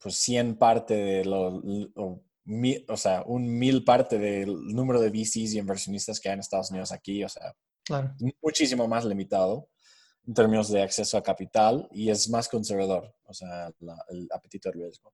[0.01, 1.61] pues 100 parte de lo,
[1.93, 2.23] o,
[2.87, 6.71] o, sea, un mil parte del número de VCs y inversionistas que hay en Estados
[6.71, 7.55] Unidos aquí, o sea,
[8.41, 9.69] muchísimo más limitado
[10.25, 13.71] en términos de acceso a capital y es más conservador, o sea,
[14.09, 15.13] el apetito de riesgo.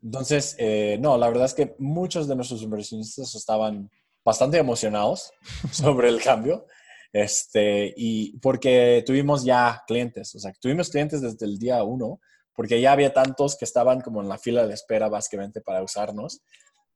[0.00, 3.90] Entonces, eh, no, la verdad es que muchos de nuestros inversionistas estaban
[4.24, 5.32] bastante emocionados
[5.70, 6.66] sobre el cambio.
[7.12, 12.20] Este, y porque tuvimos ya clientes, o sea, tuvimos clientes desde el día uno,
[12.54, 16.42] porque ya había tantos que estaban como en la fila de espera básicamente para usarnos,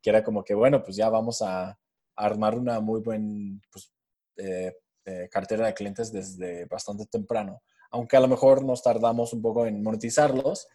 [0.03, 1.79] que era como que, bueno, pues ya vamos a,
[2.21, 3.93] armar una muy buena pues,
[4.37, 4.73] eh,
[5.05, 7.63] eh, cartera de clientes desde bastante temprano.
[7.93, 10.67] Aunque a lo mejor nos tardamos un poco en monetizarlos,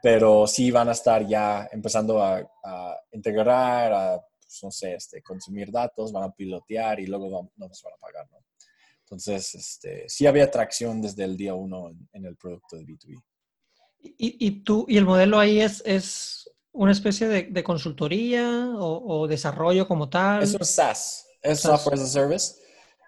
[0.00, 2.40] pero sí van a estar ya empezando a,
[3.12, 4.20] integrar, a,
[4.52, 7.96] pues, no sé, este, consumir datos, van a pilotear y luego no nos van a
[7.96, 8.38] pagar, ¿no?
[9.00, 13.22] Entonces, este, sí había atracción desde el día uno en, el producto de B2B.
[14.00, 19.86] ¿Y, y, tú, y el modelo ahí es, es una especie de, consultoría o, desarrollo
[19.86, 20.42] como tal?
[20.42, 22.54] Es un SaaS, es Software as a Service.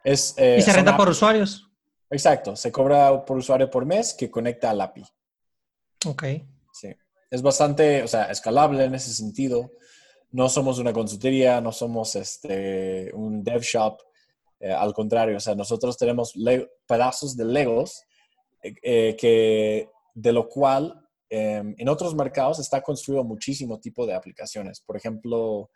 [0.04, 1.68] Es, eh, y se renta por usuarios.
[2.10, 5.04] Exacto, se cobra por usuario por mes que conecta al API.
[6.06, 6.24] Ok.
[6.72, 6.94] Sí.
[7.30, 9.72] Es bastante, o sea, escalable en ese sentido.
[10.34, 13.98] No somos una consultoría, no somos este, un dev shop
[14.58, 16.34] eh, al contrario, o sea, nosotros tenemos
[16.88, 18.02] pedazos de Legos
[18.62, 24.14] eh, eh, que, de lo cual em, en otros mercados está construido muchísimo tipo de
[24.14, 24.80] aplicaciones.
[24.80, 25.70] Por ejemplo,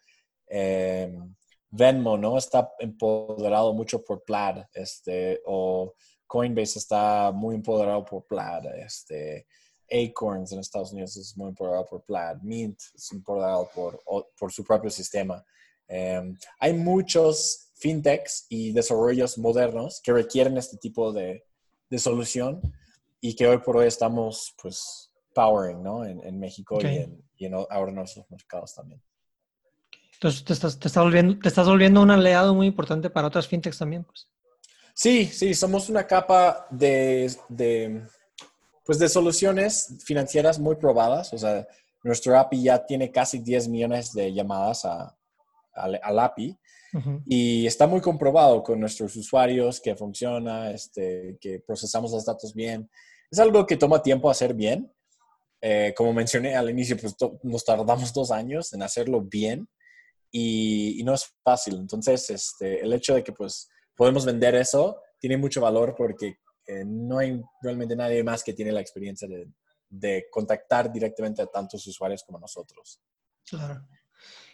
[0.48, 1.34] em,
[1.70, 2.36] Venmo, ¿no?
[2.36, 5.94] Está empoderado mucho por Plaid, este, o
[6.26, 9.46] Coinbase está muy empoderado por Plaid, este,
[9.90, 14.02] Acorns en Estados Unidos es muy empoderado por Plaid, Mint es empoderado por,
[14.38, 15.44] por su propio sistema.
[15.86, 21.44] Em, hay muchos fintechs y desarrollos modernos que requieren este tipo de,
[21.88, 22.60] de solución
[23.20, 26.04] y que hoy por hoy estamos pues powering ¿no?
[26.04, 29.02] en, en México y, en, y en, ahora en otros mercados también.
[30.14, 33.46] Entonces te estás, te, estás volviendo, te estás volviendo un aliado muy importante para otras
[33.46, 34.02] fintechs también.
[34.02, 34.28] Pues.
[34.92, 38.02] Sí, sí, somos una capa de, de,
[38.88, 41.34] pues de soluciones financieras muy probadas.
[41.34, 41.68] O sea,
[42.02, 45.14] nuestro API ya tiene casi 10 millones de llamadas a,
[45.74, 46.58] al, al API
[47.26, 52.88] y está muy comprobado con nuestros usuarios que funciona, este, que procesamos los datos bien.
[53.30, 54.90] Es algo que toma tiempo hacer bien.
[55.60, 59.68] Eh, como mencioné al inicio, pues nos tardamos dos años en hacerlo bien
[60.32, 61.74] y, no es fácil.
[61.74, 66.38] Entonces, este, el hecho de que pues podemos vender eso tiene mucho valor porque
[66.68, 69.48] eh, no hay realmente nadie más que tiene la experiencia de,
[69.88, 73.00] de contactar directamente a tantos usuarios como nosotros.
[73.48, 73.86] Claro.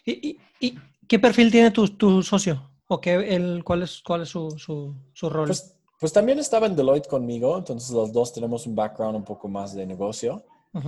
[0.05, 2.71] ¿Y, y, qué perfil tiene tu, tu socio?
[2.87, 5.47] ¿O qué, el, cuál es, cuál es su, su, su rol?
[5.47, 9.47] Pues, pues, también estaba en Deloitte conmigo, entonces los dos tenemos un background un poco
[9.47, 10.45] más de negocio.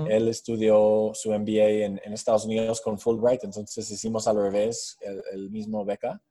[0.10, 4.98] Él estudió su MBA en, en, Estados Unidos con Fulbright, entonces hicimos al revés
[5.32, 6.22] el, mismo beca.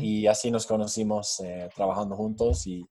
[0.00, 2.88] Y así nos conocimos eh, trabajando juntos y,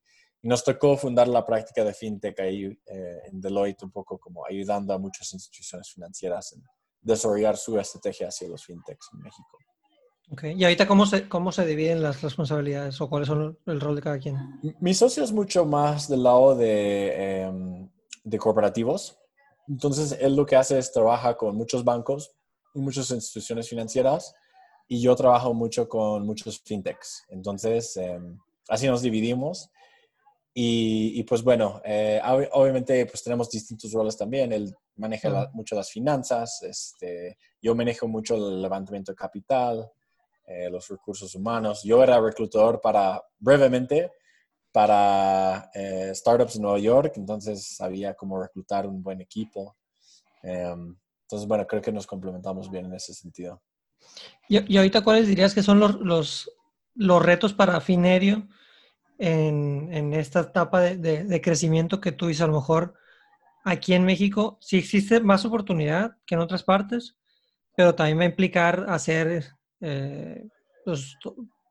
[0.48, 4.94] nos tocó fundar la práctica de fintech ahí eh, en Deloitte, un poco como ayudando
[4.94, 6.64] a muchas instituciones financieras en,
[7.06, 9.58] desarrollar su estrategia hacia los fintechs en México.
[10.32, 10.56] Okay.
[10.58, 14.02] ¿Y ahorita cómo se, cómo se dividen las responsabilidades o cuál es el rol de
[14.02, 14.36] cada quien?
[14.80, 17.90] Mi socio es mucho más del lado de, em,
[18.24, 19.20] de corporativos.
[19.68, 22.36] Entonces, él lo que hace es trabaja con muchos bancos
[22.74, 24.34] y muchas instituciones financieras
[24.88, 27.24] y yo trabajo mucho con muchos fintechs.
[27.30, 29.70] Entonces, em, así nos dividimos.
[30.58, 32.22] Y, pues bueno, eh,
[32.54, 34.54] obviamente pues tenemos distintos roles también.
[34.54, 39.92] Él maneja mucho las finanzas, este, yo manejo mucho el levantamiento de capital,
[40.48, 41.84] eh, los recursos humanos.
[41.84, 44.14] Yo era reclutador para, brevemente,
[44.72, 49.76] para eh, startups en Nueva York, entonces sabía cómo reclutar un buen equipo.
[50.42, 53.62] Em, entonces, bueno, creo que nos complementamos bien en ese sentido.
[54.48, 56.50] ¿Y, y ahorita cuáles dirías que son los, los,
[56.94, 58.48] los retos para Finerio?
[59.18, 62.96] En, esta etapa de, crecimiento que tú dices, a lo mejor
[63.64, 67.18] aquí en México sí existe más oportunidad que en otras partes,
[67.76, 69.46] pero también va a implicar hacer,
[69.82, 70.48] eh,
[70.84, 71.18] pues,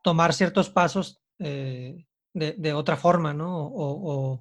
[0.02, 3.70] tomar ciertos pasos eh, de, otra forma, ¿no?
[3.72, 4.40] O,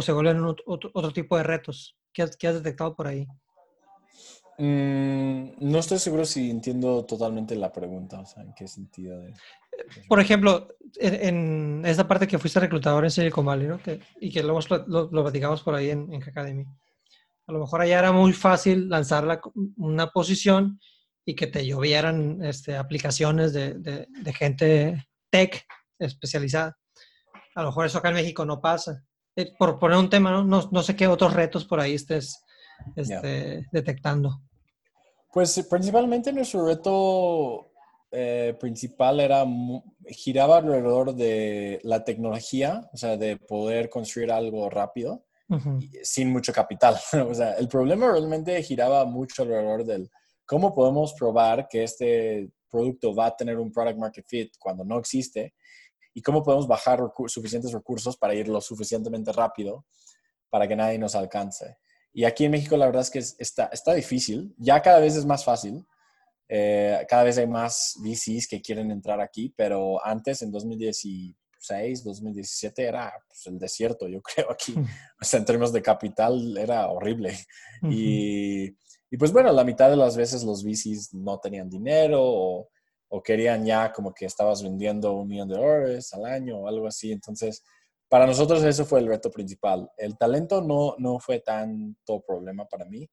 [0.00, 1.96] se vuelven otro, tipo de retos.
[2.12, 3.26] ¿Qué has, has detectado por ahí?
[4.58, 9.20] Mm, no estoy seguro si entiendo totalmente la pregunta, o sea, en qué sentido.
[9.20, 9.34] De...
[10.08, 13.80] Por ejemplo, en, esta parte que fuiste reclutador en Silicon Valley, ¿no?
[14.20, 16.64] y que lo, lo, lo, platicamos por ahí en, en Academy.
[17.46, 19.40] A lo mejor allá era muy fácil lanzar
[19.76, 20.80] una posición
[21.26, 25.66] y que te llovieran este, aplicaciones de, de, gente tech
[25.98, 26.76] especializada.
[27.54, 29.04] A lo mejor eso acá en México no pasa.
[29.36, 30.44] Eh, por poner un tema, ¿no?
[30.44, 32.44] No, no sé qué otros retos por ahí estés
[32.96, 34.42] este, detectando.
[35.32, 37.72] Pues principalmente nuestro reto
[38.14, 39.44] eh, principal era,
[40.06, 45.24] giraba alrededor de la tecnología, o sea, de poder construir algo rápido
[46.02, 46.96] sin mucho capital.
[47.28, 50.10] o sea, el problema realmente giraba mucho alrededor del
[50.46, 54.98] cómo podemos probar que este producto va a tener un product market fit cuando no
[54.98, 55.54] existe
[56.12, 59.84] y cómo podemos bajar suficientes recursos para ir lo suficientemente rápido
[60.50, 61.78] para que nadie nos alcance.
[62.12, 65.26] Y aquí en México la verdad es que está, está difícil, ya cada vez es
[65.26, 65.84] más fácil,
[66.56, 72.84] eh, cada vez hay más VCs que quieren entrar aquí, pero antes, en 2016, 2017,
[72.84, 74.72] era pues, el desierto, yo creo, aquí.
[75.20, 77.36] O sea, en términos de capital era horrible.
[77.90, 78.66] y,
[79.10, 82.68] y, pues bueno, la mitad de las veces los VCs no tenían dinero o,
[83.08, 86.86] o, querían ya como que estabas vendiendo un millón de dólares al año o algo
[86.86, 87.10] así.
[87.10, 87.64] Entonces,
[88.08, 89.90] para nosotros eso fue el reto principal.
[89.96, 93.10] El talento no, no fue tanto problema para mí.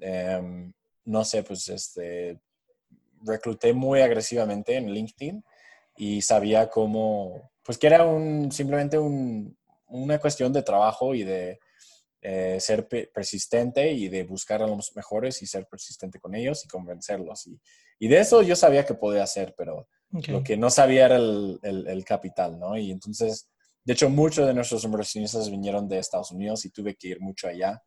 [0.00, 0.70] Em,
[1.06, 2.40] no sé, pues este,
[3.24, 5.44] recluté muy agresivamente en LinkedIn
[5.96, 11.58] y sabía cómo, pues que era un, simplemente una cuestión de trabajo y de
[12.26, 16.68] eh, ser persistente y de buscar a los mejores y ser persistente con ellos y
[16.68, 17.46] convencerlos.
[17.46, 17.60] Y,
[17.98, 19.88] y de eso yo sabía que podía hacer, pero
[20.28, 22.78] lo que no sabía era el, el, capital, ¿no?
[22.78, 23.50] Y entonces,
[23.84, 27.48] de hecho, muchos de nuestros inversionistas vinieron de Estados Unidos y tuve que ir mucho
[27.48, 27.82] allá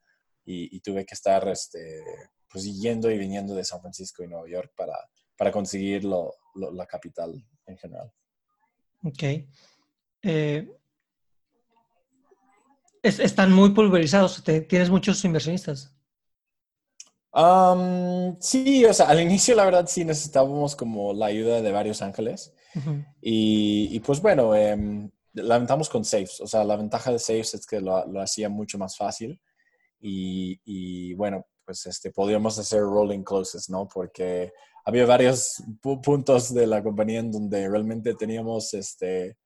[0.46, 2.04] y, y tuve que estar, este,
[2.50, 4.94] pues, yendo y viniendo de San Francisco y Nueva York para,
[5.38, 7.34] para conseguir la capital
[7.66, 8.12] en general.
[9.04, 9.24] Ok.
[10.24, 10.68] Eh,
[13.04, 14.44] están muy pulverizados.
[14.44, 15.94] ¿Tienes muchos inversionistas?
[18.40, 22.54] sí, o sea, al inicio la verdad sí necesitábamos como la ayuda de varios ángeles.
[23.22, 26.42] y, pues bueno, eh, la con Safes.
[26.42, 29.40] O sea, la ventaja de Safes es que lo, hacía mucho más fácil.
[30.00, 33.88] Y, y, bueno, pues este, podíamos hacer rolling closes, ¿no?
[33.88, 34.52] Porque
[34.88, 35.62] había varios
[36.02, 39.38] puntos de la compañía en donde realmente teníamos este,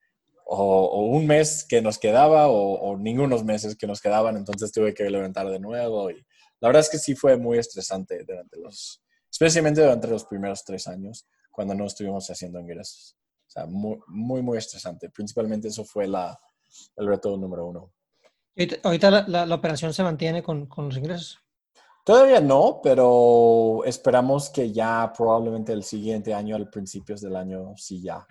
[0.46, 4.94] o, un mes que nos quedaba o, o, ningunos meses que nos quedaban, entonces tuve
[4.94, 6.12] que levantar de nuevo.
[6.12, 6.24] Y
[6.60, 9.02] la verdad es que sí fue muy estresante durante los,
[9.32, 13.18] especialmente durante los primeros tres años, cuando no estuvimos haciendo ingresos.
[13.48, 15.10] O sea, muy, muy, muy estresante.
[15.10, 16.40] Principalmente eso fue la,
[16.98, 17.92] el reto número uno.
[18.84, 21.41] Ahorita la, la, operación se mantiene con, con los ingresos.
[22.04, 28.02] Todavía no, pero esperamos que ya probablemente el siguiente año, al principios del año, sí
[28.02, 28.26] ya.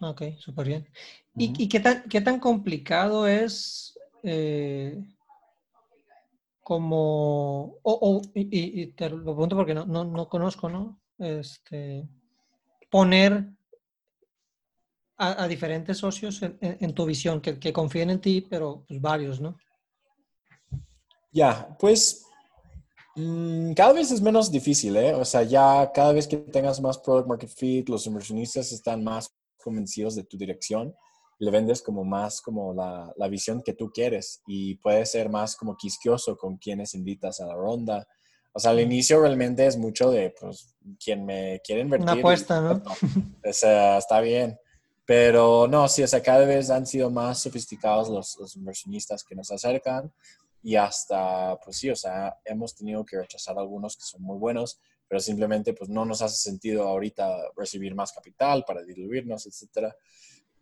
[0.00, 0.88] Ok, súper bien.
[1.36, 5.00] ¿Y, qué, tan, qué tan complicado es eh,
[6.60, 11.00] como, o, y, te lo pregunto porque no, no, conozco, ¿no?
[11.18, 12.08] Este,
[12.90, 13.48] poner
[15.16, 19.56] a, diferentes socios en, tu visión, que, que, confíen en ti, pero pues varios, ¿no?
[21.30, 22.27] Ya, pues Mm,
[23.74, 25.14] cada vez es menos difícil, ¿eh?
[25.14, 29.32] O sea, ya cada vez que tengas más product market fit, los inversionistas están más
[29.56, 30.94] convencidos de tu dirección,
[31.38, 35.56] le vendes como más como la, la visión que tú quieres y puedes ser más
[35.56, 38.06] como quisquioso con quienes invitas a la ronda.
[38.52, 42.10] O sea, al inicio realmente es mucho de, pues, quien me quiere invertir.
[42.10, 42.82] Una apuesta, ¿no?
[43.48, 44.58] O sea, está bien.
[45.04, 49.34] Pero no, sí, o sea, cada vez han sido más sofisticados los, los inversionistas que
[49.34, 50.12] nos acercan
[50.62, 54.80] y hasta, pues sí, o sea, hemos tenido que rechazar algunos que son muy buenos,
[55.06, 59.96] pero simplemente pues no nos hace sentido ahorita recibir más capital para diluirnos, etcétera.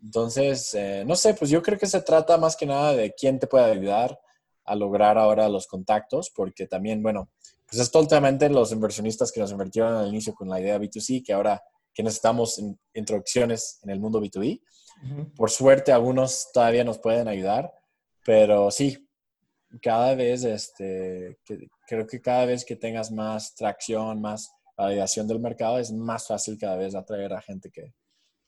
[0.03, 3.39] Entonces, eh, no sé, pues yo creo que se trata más que nada de quién
[3.39, 4.21] te puede ayudar
[4.65, 7.31] a lograr ahora los contactos, porque también, bueno,
[7.69, 11.33] pues es totalmente los inversionistas que nos invirtieron al inicio con la idea B2C, que
[11.33, 12.63] ahora que necesitamos
[12.95, 14.61] introducciones en el mundo B2B.
[15.35, 17.73] Por suerte, algunos todavía nos pueden ayudar,
[18.25, 19.06] pero sí,
[19.81, 21.39] cada vez, este,
[21.87, 26.59] creo que cada vez que tengas más tracción, más validación del mercado, es más fácil
[26.59, 27.95] cada vez atraer a gente que,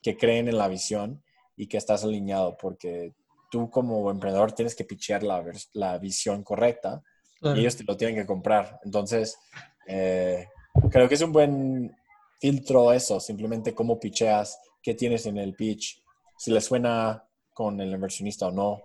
[0.03, 1.23] que creen en la visión
[1.57, 3.15] y que estás alineado, porque
[3.51, 7.03] tú como emprendedor tienes que pichear la, la visión correcta
[7.41, 8.81] y ellos te lo tienen que comprar.
[8.85, 9.39] Entonces,
[9.87, 10.47] eh,
[10.91, 11.97] creo que es un buen
[12.41, 16.03] filtro eso, simplemente cómo picheas, qué tienes en el pitch,
[16.37, 18.83] si le suena con el inversionista o no.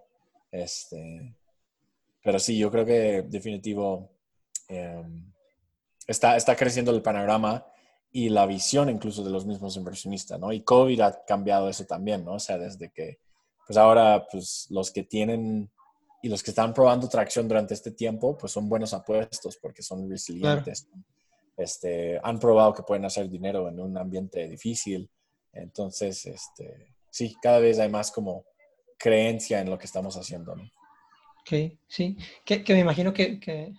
[0.51, 1.35] Este,
[2.23, 4.09] pero sí, yo creo que definitivo
[4.69, 5.31] em,
[6.07, 7.65] está, está creciendo el panorama
[8.11, 10.53] y la visión incluso de los mismos inversionistas, ¿no?
[10.53, 12.35] Y COVID ha cambiado eso también, ¿no?
[12.35, 13.19] O sea, desde que,
[13.67, 15.69] pues ahora, pues los que tienen
[16.21, 20.09] y los que están probando tracción durante este tiempo, pues son buenos apuestos porque son
[20.09, 20.87] resilientes.
[21.57, 25.09] Este, han probado que pueden hacer dinero en un ambiente difícil.
[25.51, 28.45] Entonces, este, sí, cada vez hay más como
[28.97, 30.63] creencia en lo que estamos haciendo, ¿no?
[31.43, 32.17] Ok, sí.
[32.45, 33.73] Que, me imagino que,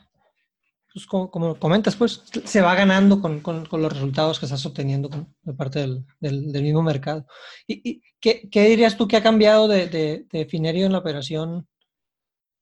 [0.93, 5.09] pues, como, comentas, pues se va ganando con, los resultados que estás obteniendo
[5.43, 5.81] de parte
[6.21, 7.27] del, mismo mercado.
[7.67, 9.89] ¿Y, qué, dirías tú que ha cambiado de,
[10.31, 11.67] de, Finerio en la operación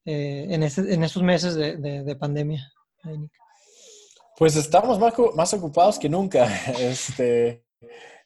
[0.04, 2.72] eh, en, este, en estos meses de, pandemia?
[4.38, 6.48] Pues estamos más, más ocupados que nunca.
[6.78, 7.64] Este,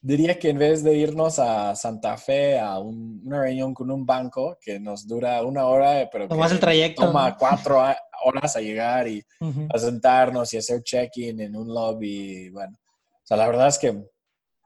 [0.07, 4.57] diría que en vez de irnos a Santa Fe a una reunión con un banco
[4.61, 7.83] que nos dura una hora, pero que el trayecto, toma cuatro
[8.25, 9.21] horas a llegar y
[9.69, 12.51] a sentarnos y hacer check-in en un lobby.
[12.51, 14.01] Bueno, o sea, la verdad es que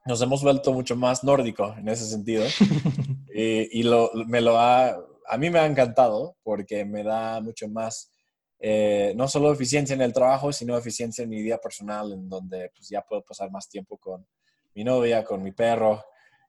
[0.04, 2.44] nos hemos vuelto mucho más nórdico en ese sentido.
[3.34, 8.10] y, lo, me lo ha, a mí me ha encantado porque me da mucho más,
[8.58, 12.70] eh, no solo eficiencia en el trabajo, sino eficiencia en mi vida personal, en donde
[12.76, 14.26] pues, ya puedo pasar más tiempo con
[14.74, 16.04] mi novia, con mi perro,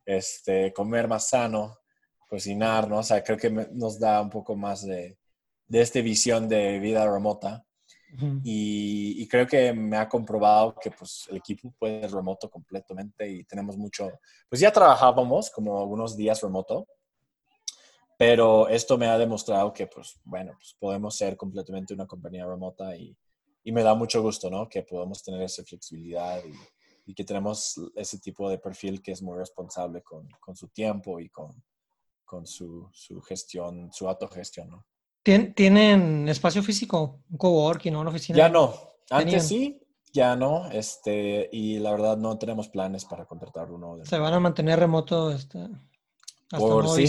[0.05, 1.79] este, comer más sano,
[2.27, 2.99] cocinar, ¿no?
[2.99, 5.17] O sea, creo que nos da un poco más de,
[5.67, 7.65] de esta visión de vida remota.
[8.43, 13.45] y, creo que me ha comprobado que pues, el equipo puede ser remoto completamente y
[13.45, 14.11] tenemos mucho,
[14.49, 16.87] pues ya trabajábamos como algunos días remoto,
[18.17, 22.93] pero esto me ha demostrado que pues bueno, pues podemos ser completamente una compañía remota
[22.97, 23.15] y,
[23.63, 24.67] y me da mucho gusto, ¿no?
[24.67, 26.53] Que podemos tener esa flexibilidad y,
[27.05, 31.19] y que tenemos ese tipo de perfil que es muy responsable con, con su tiempo
[31.19, 31.63] y con,
[32.23, 34.85] con su, su, gestión, su autogestión, ¿no?
[35.23, 38.37] ¿Tienen espacio físico, un coworking o una oficina?
[38.37, 38.73] Ya no.
[39.09, 39.79] Antes sí,
[40.11, 40.69] ya no.
[40.71, 44.03] Este, y la verdad no tenemos planes para contratar uno.
[44.03, 45.59] Se van a mantener remoto este,
[46.51, 47.05] hasta Por, sí.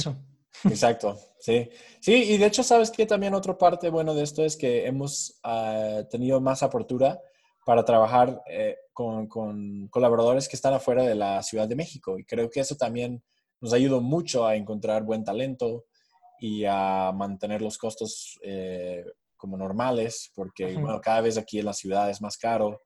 [0.65, 1.71] Exacto, sí.
[2.01, 5.41] Sí, y de hecho, ¿sabes que También otra parte bueno de esto es que hemos
[5.45, 7.23] uh, tenido más apertura
[7.65, 12.19] para trabajar eh, con, con, colaboradores que están afuera de la Ciudad de México.
[12.19, 13.23] Y creo que eso también
[13.61, 15.85] nos ayudó mucho a encontrar buen talento
[16.41, 19.05] y a mantener los costos eh,
[19.37, 22.83] como normales, porque bueno, cada vez aquí en la ciudad es más caro,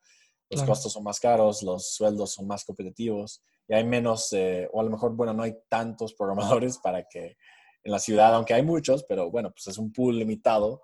[0.51, 4.81] los costos son más caros, los sueldos son más competitivos y hay menos, eh, o
[4.81, 7.37] a lo mejor, bueno, no hay tantos programadores para que
[7.83, 10.83] en la ciudad, aunque hay muchos, pero bueno, pues es un pool limitado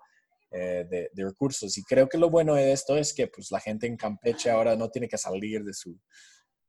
[0.55, 1.75] eh, de, recursos.
[1.79, 4.75] Y creo que lo bueno de esto es que pues, la gente en Campeche ahora
[4.75, 5.99] no tiene que salir de su,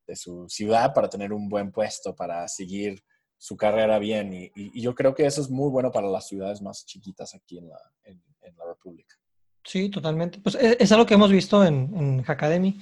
[0.07, 3.05] de su ciudad para tener un buen puesto, para seguir
[3.37, 4.33] su carrera bien.
[4.33, 7.69] Y, yo creo que eso es muy bueno para las ciudades más chiquitas aquí en
[7.69, 9.17] la, en, la República.
[9.63, 10.41] Sí, totalmente.
[10.41, 12.81] Pues e, es, algo que hemos visto en, en Hackademy.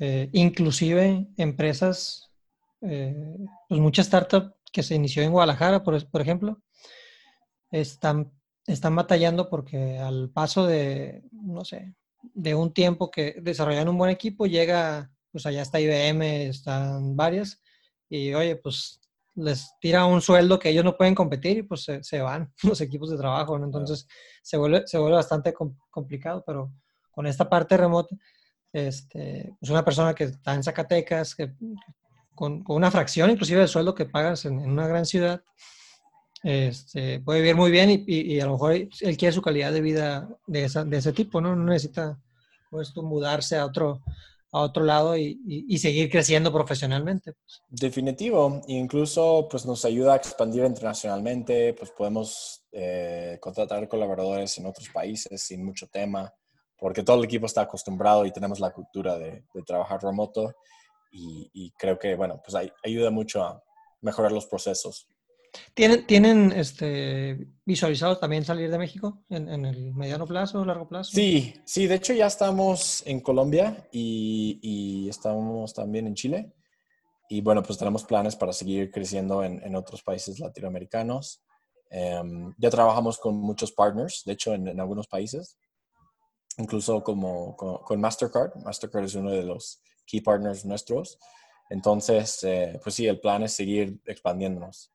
[0.00, 2.30] Eh, inclusive empresas,
[2.82, 3.38] eh,
[3.70, 6.62] pues muchas startups que se inició en Guadalajara, por ejemplo,
[7.70, 8.35] están
[8.66, 11.94] están batallando porque al paso de, no sé,
[12.34, 17.62] de un tiempo que desarrollan un buen equipo, llega, pues allá está IBM, están varias,
[18.08, 19.00] y oye, pues
[19.36, 23.10] les tira un sueldo que ellos no pueden competir y pues se, van los equipos
[23.10, 23.66] de trabajo, ¿no?
[23.66, 24.08] Entonces
[24.42, 25.54] se, vuelve, se vuelve bastante
[25.90, 26.72] complicado, pero
[27.10, 28.16] con esta parte remota,
[28.72, 31.54] este, pues una persona que está en Zacatecas, que,
[32.34, 35.42] con, una fracción inclusive del sueldo que pagas en una gran ciudad,
[36.42, 40.28] este, puede vivir muy bien y, a lo mejor él quiere su calidad de vida
[40.46, 41.56] de, ese tipo, ¿no?
[41.56, 42.18] No necesita
[42.70, 44.02] pues, mudarse a otro,
[44.52, 47.32] a otro lado y, seguir creciendo profesionalmente.
[47.32, 47.62] Pues.
[47.68, 54.88] Definitivo, incluso pues nos ayuda a expandir internacionalmente, pues podemos eh, contratar colaboradores en otros
[54.90, 56.32] países sin mucho tema,
[56.78, 60.54] porque todo el equipo está acostumbrado y tenemos la cultura de, trabajar remoto
[61.10, 63.62] y, creo que, bueno, pues ayuda mucho a
[64.02, 65.08] mejorar los procesos.
[65.74, 71.10] ¿Tienen, tienen este, visualizado también salir de México en, el mediano plazo, largo plazo?
[71.12, 76.52] Sí, sí, de hecho ya estamos en Colombia y, estamos también en Chile.
[77.28, 81.42] Y bueno, pues tenemos planes para seguir creciendo en, otros países latinoamericanos.
[81.90, 85.58] Em, ya trabajamos con muchos partners, de hecho, en, algunos países,
[86.58, 88.54] incluso como con, Mastercard.
[88.64, 91.18] Mastercard es uno de los key partners nuestros.
[91.68, 94.92] Entonces, eh, pues sí, el plan es seguir expandiéndonos.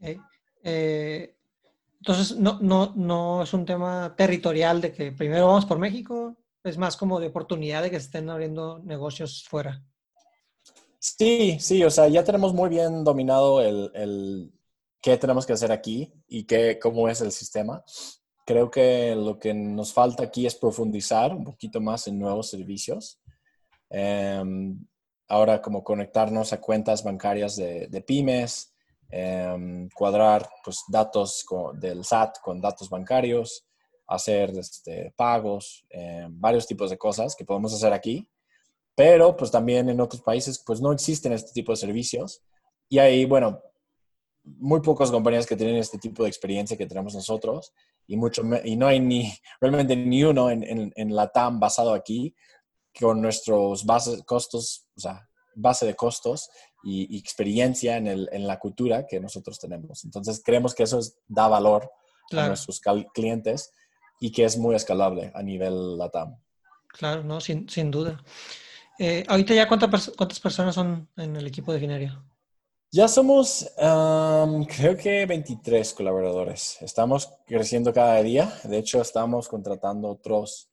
[0.00, 1.34] Eh,
[1.98, 6.78] entonces, no, no, no es un tema territorial de que primero vamos por México, es
[6.78, 9.82] más como de oportunidad de que se estén abriendo negocios fuera.
[10.98, 14.52] Sí, sí, o sea, ya tenemos muy bien dominado el, el
[15.00, 17.82] qué tenemos que hacer aquí y qué, cómo es el sistema.
[18.44, 23.20] Creo que lo que nos falta aquí es profundizar un poquito más en nuevos servicios.
[23.88, 24.86] Em,
[25.28, 28.74] ahora, como conectarnos a cuentas bancarias de, de pymes,
[29.12, 31.44] Em, cuadrar pues, datos
[31.74, 33.66] del SAT con datos bancarios,
[34.06, 38.28] hacer este, pagos, em, varios tipos de cosas que podemos hacer aquí,
[38.94, 42.42] pero pues también en otros países pues no existen este tipo de servicios.
[42.88, 43.60] Y hay, bueno,
[44.44, 47.72] muy pocas compañías que tienen este tipo de experiencia que tenemos nosotros.
[48.06, 51.94] Y, mucho, y no hay ni realmente ni uno en, en, en la TAM basado
[51.94, 52.34] aquí
[53.00, 56.48] con nuestros bases, costos, o sea, base de costos
[56.82, 60.04] y, experiencia en, el, en, la cultura que nosotros tenemos.
[60.04, 61.90] Entonces, creemos que eso da valor
[62.32, 62.80] a nuestros
[63.12, 63.72] clientes
[64.20, 66.36] y que es muy escalable a nivel LATAM.
[66.88, 68.22] Claro, no, sin, sin duda.
[68.98, 72.22] Eh, ahorita ya cuántas, cuántas personas son en el equipo de Ginerio?
[72.92, 76.76] Ya somos, creo que 23 colaboradores.
[76.82, 78.52] Estamos creciendo cada día.
[78.64, 80.69] De hecho, estamos contratando otros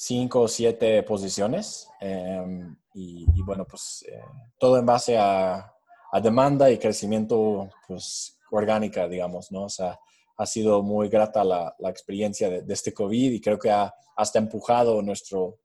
[0.00, 1.86] 5 o 7 posiciones.
[2.00, 4.18] Em, y, bueno, pues eh,
[4.58, 5.74] todo en base a,
[6.22, 9.64] demanda y crecimiento pues, orgánica, digamos, ¿no?
[9.64, 10.00] O sea,
[10.38, 15.02] ha sido muy grata la, experiencia de, este COVID y creo que ha hasta empujado
[15.02, 15.58] nuestro,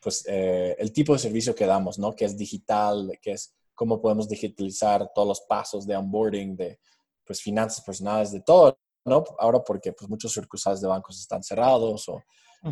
[0.00, 2.14] pues, eh, el tipo de servicio que damos, ¿no?
[2.14, 6.78] Que es digital, que es cómo podemos digitalizar todos los pasos de onboarding, de
[7.26, 9.24] pues, finanzas personales, de todo, ¿no?
[9.40, 12.22] Ahora porque pues, muchos sucursales de bancos están cerrados o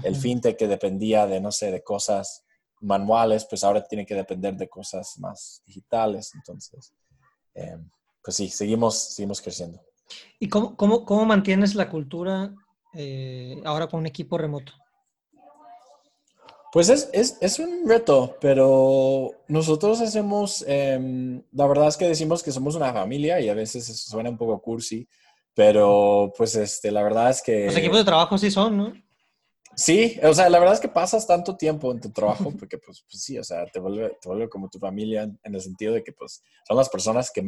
[0.02, 2.44] el fintech que dependía de, no sé, de cosas
[2.80, 6.32] manuales, pues ahora tiene que depender de cosas más digitales.
[6.34, 6.92] Entonces,
[7.54, 7.78] eh,
[8.22, 9.80] pues sí, seguimos, seguimos creciendo.
[10.38, 12.54] ¿Y cómo, cómo, cómo mantienes la cultura
[12.94, 14.72] eh, ahora con un equipo remoto?
[16.70, 22.42] Pues es, es, es, un reto, pero nosotros hacemos, em, la verdad es que decimos
[22.42, 25.08] que somos una familia y a veces suena un poco cursi,
[25.54, 27.66] pero pues este, la verdad es que...
[27.66, 28.92] Los equipos de trabajo sí son, ¿no?
[29.78, 33.04] Sí, o sea, la verdad es que pasas tanto tiempo en tu trabajo porque pues,
[33.08, 36.02] pues sí, o sea, te vuelve, te vuelve como tu familia en el sentido de
[36.02, 37.42] que pues son las personas que,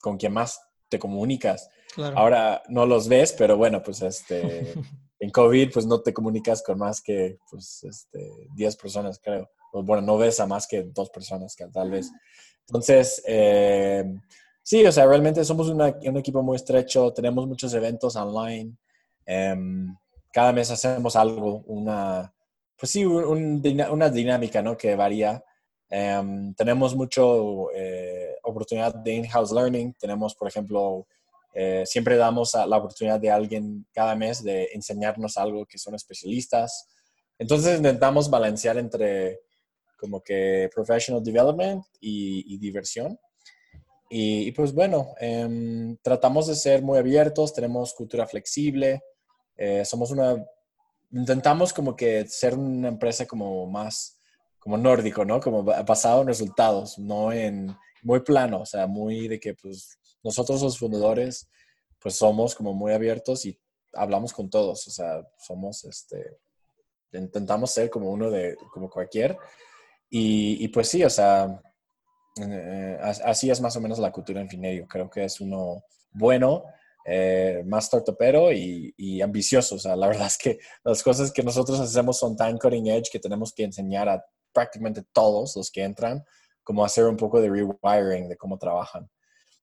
[0.00, 0.58] con quien más
[0.88, 1.68] te comunicas.
[2.14, 4.74] Ahora no los ves, pero bueno, pues este...
[5.18, 9.48] en COVID, pues no te comunicas con más que pues, este, 10 personas, creo.
[9.72, 12.10] O, bueno, no ves a más que dos personas, que tal vez.
[12.68, 14.04] Entonces, eh,
[14.62, 18.76] sí, o sea, realmente somos un equipo muy estrecho, tenemos muchos eventos online.
[19.24, 19.94] Em,
[20.36, 22.30] cada mes hacemos algo, una,
[22.76, 24.76] pues sí, una dinámica, ¿no?
[24.76, 25.42] Que varía.
[25.88, 29.94] Em, tenemos mucho eh, oportunidad de in-house learning.
[29.98, 31.06] Tenemos, por ejemplo,
[31.54, 36.86] eh, siempre damos la oportunidad de alguien cada mes de enseñarnos algo que son especialistas.
[37.38, 39.40] Entonces intentamos balancear entre
[39.98, 43.18] como que professional development y, diversión.
[44.10, 49.00] Y, pues bueno, em, tratamos de ser muy abiertos, tenemos cultura flexible,
[49.56, 50.44] eh, somos una,
[51.10, 54.18] intentamos como que ser una empresa como más,
[54.58, 55.40] como nórdico, ¿no?
[55.40, 60.62] Como basado en resultados, no en muy plano, o sea, muy de que pues nosotros
[60.62, 61.48] los fundadores,
[62.00, 63.58] pues somos como muy abiertos y
[63.92, 66.38] hablamos con todos, o sea, somos, este,
[67.12, 69.38] intentamos ser como uno de, como cualquier.
[70.08, 71.60] Y, pues sí, o sea,
[72.40, 74.86] eh, así es más o menos la cultura en Finerio.
[74.86, 76.64] Creo que es uno bueno,
[77.08, 79.76] eh, más tortopero y, y, ambicioso.
[79.76, 83.10] O sea, la verdad es que las cosas que nosotros hacemos son tan cutting edge
[83.12, 86.24] que tenemos que enseñar a prácticamente todos los que entran
[86.64, 89.08] cómo hacer un poco de rewiring de cómo trabajan.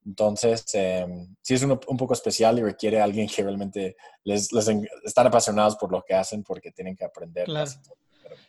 [0.06, 4.52] Entonces, em, sí es un, un, poco especial y requiere a alguien que realmente les,
[4.54, 4.70] les
[5.04, 7.46] están apasionados por lo que hacen porque tienen que aprender.
[7.46, 7.72] Claro.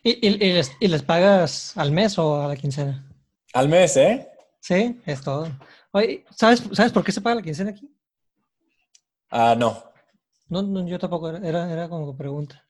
[0.03, 3.05] ¿Y, y, les, ¿Y, les, pagas al mes o a la quincena?
[3.53, 4.27] Al mes, ¿eh?
[4.61, 5.49] Sí, es todo.
[5.91, 7.89] Oye, ¿sabes, ¿sabes por qué se paga la quincena aquí?
[9.37, 9.83] Ah, no.
[10.47, 12.65] No, no yo tampoco, era, era como pregunta.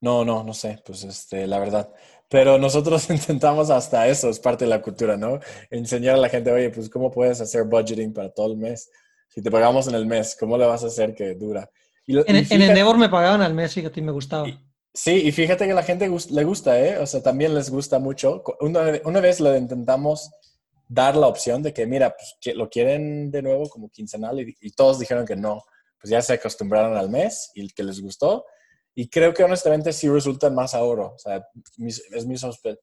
[0.00, 1.92] No, no, no sé, pues este, la verdad.
[2.30, 5.38] Pero nosotros intentamos hasta eso, es parte de la cultura, ¿no?
[5.70, 8.90] Enseñar a la gente, oye, pues cómo puedes hacer budgeting para todo el mes.
[9.28, 11.70] Si te pagamos en el mes, ¿cómo le vas a hacer que dura?
[12.06, 14.46] en, en, Endeavor me pagaban al mes, fíjate, me gustaba.
[14.94, 16.96] sí, y fíjate que la gente le gusta, ¿eh?
[16.96, 18.42] O sea, también les gusta mucho.
[18.60, 20.30] Una, una vez lo intentamos
[20.88, 24.56] dar la opción de que, mira, pues que lo quieren de nuevo como quincenal y,
[24.62, 25.62] y todos dijeron que no.
[26.00, 28.44] Pues ya se acostumbraron al mes y que les gustó
[28.94, 31.14] y creo que honestamente sí resulta más ahorro.
[31.14, 31.46] O sea,
[32.10, 32.78] es mi sospe,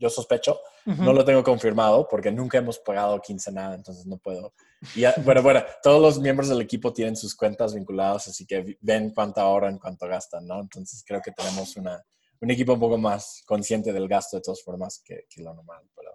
[0.00, 3.20] yo sospecho, no lo tengo confirmado porque nunca hemos pagado
[3.52, 4.54] nada, entonces no puedo.
[4.94, 9.10] Y bueno, bueno, todos los miembros del equipo tienen sus cuentas vinculadas, así que ven
[9.10, 10.60] cuánto ahorran, cuánto gastan, ¿no?
[10.60, 12.02] Entonces creo que tenemos una,
[12.40, 15.82] un equipo un poco más consciente del gasto de todas formas que, que lo normal.
[15.94, 16.12] Pero,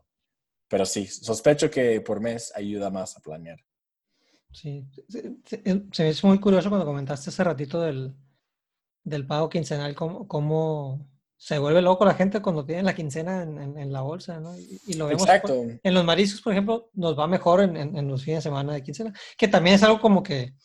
[0.67, 3.59] pero sí, sospecho que por mes ayuda más a planear.
[4.55, 4.87] Sí,
[5.43, 8.15] se, me hizo muy curioso cuando comentaste hace ratito del,
[9.03, 13.77] del pago quincenal, cómo, cómo, se vuelve loco la gente cuando tiene la quincena en,
[13.77, 14.57] en, la bolsa, ¿no?
[14.57, 15.53] Y, lo vemos Exacto.
[15.83, 18.81] en los mariscos, por ejemplo, nos va mejor en, en, los fines de semana de
[18.81, 20.55] quincena, que también es algo como que,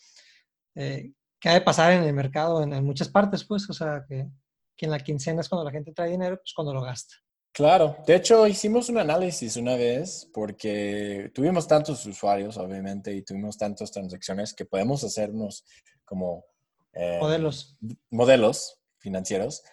[0.76, 4.28] eh, que ha de pasar en el mercado en, muchas partes, pues, o sea, que,
[4.76, 7.16] que en la quincena es cuando la gente trae dinero, pues cuando lo gasta.
[7.52, 13.58] Claro, de hecho hicimos un análisis una vez porque tuvimos tantos usuarios, obviamente, y tuvimos
[13.58, 15.64] tantas transacciones que podemos hacernos
[16.04, 16.44] como
[16.92, 17.76] eh, modelos.
[18.10, 19.64] modelos financieros.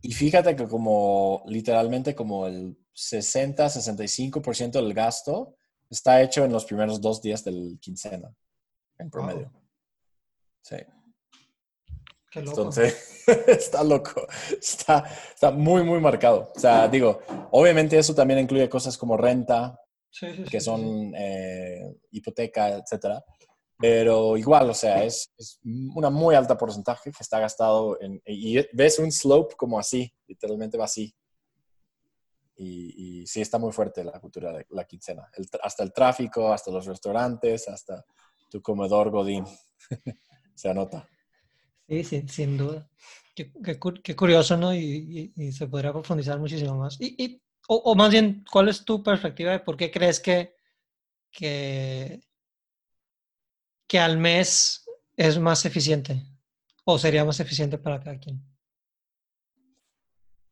[0.00, 5.56] Y fíjate que como literalmente como el 60-65% del gasto
[5.90, 8.34] está hecho en los primeros dos días del quincena,
[8.98, 9.52] en promedio.
[10.62, 10.76] Sí.
[12.36, 14.26] Entonces, está loco.
[14.60, 16.52] Está, está muy, muy marcado.
[16.54, 17.20] O sea, digo,
[17.50, 19.80] obviamente eso también incluye cosas como renta,
[20.50, 23.24] que son eh, hipoteca, etcétera.
[23.78, 25.60] Pero igual, o sea, es, es,
[25.94, 28.22] una muy alta porcentaje que está gastado en...
[28.24, 31.14] Y ves un slope como así, literalmente va así.
[32.56, 35.28] Y, y sí está muy fuerte la cultura de la quincena.
[35.62, 38.02] hasta el tráfico, hasta los restaurantes, hasta
[38.50, 39.44] tu comedor Godín.
[40.54, 41.06] se anota.
[41.88, 42.88] Sí, sí, sin duda.
[43.34, 43.52] Qué,
[44.02, 44.74] qué, curioso, ¿no?
[44.74, 46.96] Y, y, se podría profundizar muchísimo más.
[47.00, 50.54] Y, o, o, más bien, ¿cuál es tu perspectiva de por qué crees que,
[51.30, 52.20] que,
[53.86, 54.84] que al mes
[55.16, 56.22] es más eficiente?
[56.84, 58.40] ¿O sería más eficiente para cada quien?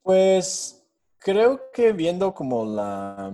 [0.02, 0.84] Pues
[1.18, 3.32] creo que viendo como la,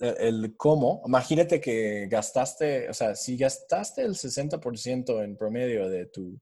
[0.00, 6.38] el cómo, imagínate que gastaste, o sea, si gastaste el 60% en promedio de tu,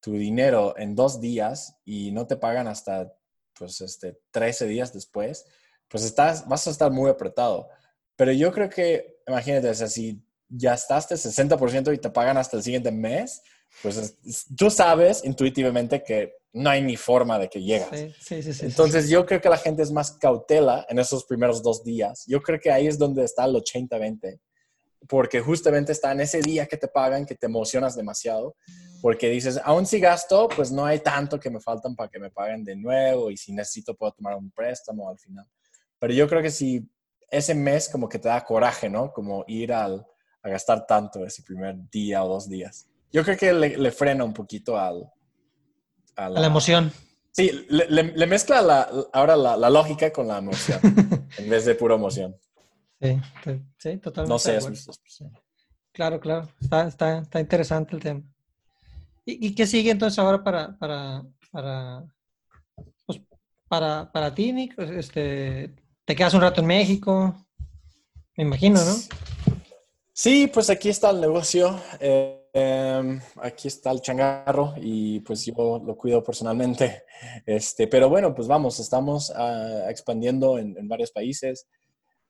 [0.00, 3.12] tu, dinero en dos días y no te pagan hasta,
[3.58, 5.46] pues, este, 13 días después,
[5.88, 7.68] pues estás, vas a estar muy apretado.
[8.16, 12.62] Pero yo creo que, imagínate, o sea, si gastaste 60% y te pagan hasta el
[12.62, 13.42] siguiente mes,
[13.82, 14.18] pues
[14.56, 17.90] tú sabes intuitivamente que no hay ni forma de que llegas.
[18.20, 21.62] Sí, sí, sí, Entonces yo creo que la gente es más cautela en esos primeros
[21.62, 22.24] dos días.
[22.26, 24.40] Yo creo que ahí es donde está el 80-20,
[25.08, 28.56] porque justamente está en ese día que te pagan que te emocionas demasiado,
[29.00, 32.30] porque dices, aún si gasto, pues no hay tanto que me faltan para que me
[32.30, 35.46] paguen de nuevo y si necesito puedo tomar un préstamo al final.
[35.98, 36.88] Pero yo creo que si
[37.30, 39.12] ese mes como que te da coraje, ¿no?
[39.12, 40.04] Como ir al,
[40.42, 42.88] a gastar tanto ese primer día o dos días.
[43.12, 45.10] Yo creo que le, frena un poquito al,
[46.16, 46.92] a, la, emoción.
[47.32, 50.80] Sí, le, mezcla la, ahora la, lógica con la emoción,
[51.38, 52.36] en vez de pura emoción.
[53.00, 53.18] Sí,
[53.78, 54.28] sí, totalmente.
[54.28, 54.58] No sé,
[55.92, 58.22] Claro, claro, está, está, está, interesante el tema.
[59.24, 62.04] ¿Y, ¿Y, qué sigue entonces ahora para, para, para,
[63.06, 63.20] pues,
[63.68, 64.78] para, para ti, Nick?
[64.78, 65.74] Este,
[66.04, 67.46] ¿Te quedas un rato en México?
[68.36, 68.94] Me imagino, ¿no?
[70.12, 71.80] Sí, pues aquí está el negocio.
[71.98, 77.04] Eh, Em, aquí está el changarro y pues yo lo cuido personalmente.
[77.44, 81.68] Este, pero bueno, pues vamos, estamos ah, expandiendo en, varios países.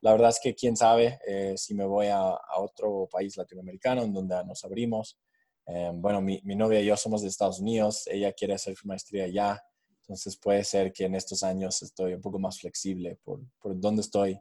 [0.01, 4.13] La verdad es que quién sabe eh, si me voy a, otro país latinoamericano en
[4.13, 5.19] donde nos abrimos.
[5.65, 8.87] Em, bueno, mi, mi, novia y yo somos de Estados Unidos, ella quiere hacer su
[8.87, 9.63] maestría allá,
[10.01, 14.01] entonces puede ser que en estos años estoy un poco más flexible por, por dónde
[14.01, 14.39] estoy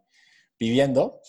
[0.59, 1.21] viviendo,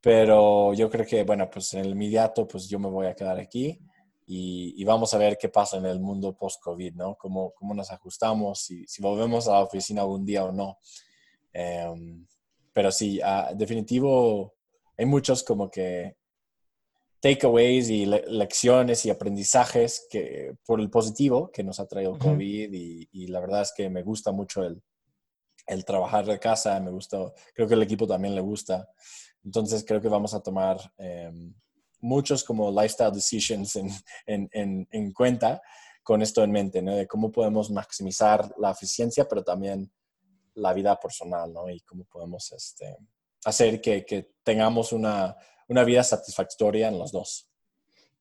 [0.00, 3.38] pero yo creo que, bueno, pues en el inmediato, pues yo me voy a quedar
[3.38, 3.80] aquí
[4.26, 7.16] y, vamos a ver qué pasa en el mundo post-COVID, ¿no?
[7.16, 10.78] Cómo, cómo nos ajustamos, si, si, volvemos a la oficina algún día o no.
[11.52, 12.26] Em,
[12.76, 14.52] pero sí, uh, definitivo,
[14.98, 16.14] hay muchos como que
[17.20, 23.08] takeaways y lecciones y aprendizajes que, por el positivo que nos ha traído COVID y,
[23.12, 24.82] y, la verdad es que me gusta mucho el,
[25.66, 28.86] el trabajar de casa, me gusta, creo que el equipo también le gusta.
[29.42, 31.54] Entonces creo que vamos a tomar em,
[32.00, 33.88] muchos como lifestyle decisions en,
[34.52, 35.62] en, en, cuenta
[36.02, 36.94] con esto en mente, ¿no?
[36.94, 39.90] De cómo podemos maximizar la eficiencia, pero también
[40.56, 41.70] la vida personal, ¿no?
[41.70, 42.96] Y cómo podemos este,
[43.44, 45.36] hacer que, que tengamos una,
[45.68, 47.48] una, vida satisfactoria en los dos.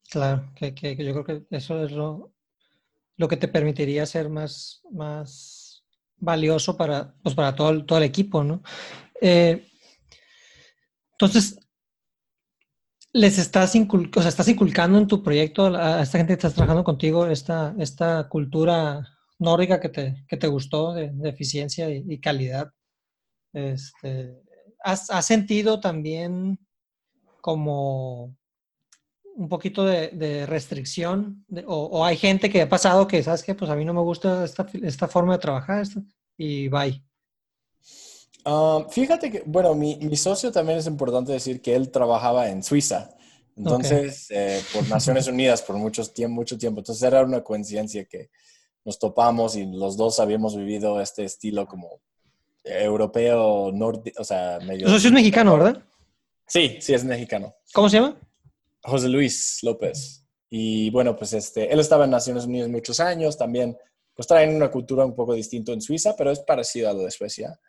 [0.10, 2.34] Claro, que, que, yo creo que eso es lo,
[3.18, 5.84] lo que te permitiría ser más, más
[6.18, 8.62] valioso para, pues para todo, el, todo el equipo, ¿no?
[9.22, 9.68] Eh,
[11.12, 11.58] entonces,
[13.14, 16.84] les estás, o sea, estás inculcando en tu proyecto a esta gente que estás trabajando
[16.84, 22.72] contigo esta, esta cultura nórdica que te, que te gustó de, eficiencia y, calidad.
[23.54, 24.42] Este,
[24.84, 26.60] ¿has, ¿has, sentido también
[27.42, 28.36] como
[29.36, 31.46] un poquito de, restricción?
[31.66, 33.56] o, hay gente que ha pasado que, ¿sabes qué?
[33.56, 35.86] Pues a mí no me gusta esta, esta forma de trabajar
[36.38, 37.04] y bye.
[38.46, 42.62] Ah, fíjate que, bueno, mi, mi, socio también es importante decir que él trabajaba en
[42.62, 43.16] Suiza.
[43.56, 46.82] Entonces, eh, por Naciones Unidas por mucho tiempo, mucho tiempo.
[46.82, 48.30] Entonces era una coincidencia que
[48.86, 52.00] nos topamos y los dos habíamos vivido este estilo como
[52.64, 54.88] europeo, norte, o sea, medio...
[54.88, 55.84] socio es mexicano, ¿verdad?
[56.48, 57.54] Sí, sí, es mexicano.
[57.74, 58.18] ¿Cómo se llama?
[58.84, 60.24] José Luis López.
[60.50, 63.78] Y bueno, pues este, él estaba en Naciones Unidas muchos años, también
[64.16, 67.12] pues traen una cultura un poco distinta en Suiza, pero es parecido a lo de
[67.12, 67.60] Suecia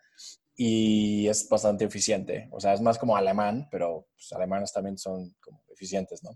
[0.55, 2.47] y es bastante eficiente.
[2.51, 6.31] O sea, es más como alemán, pero pues, alemanes también son como eficientes, ¿no?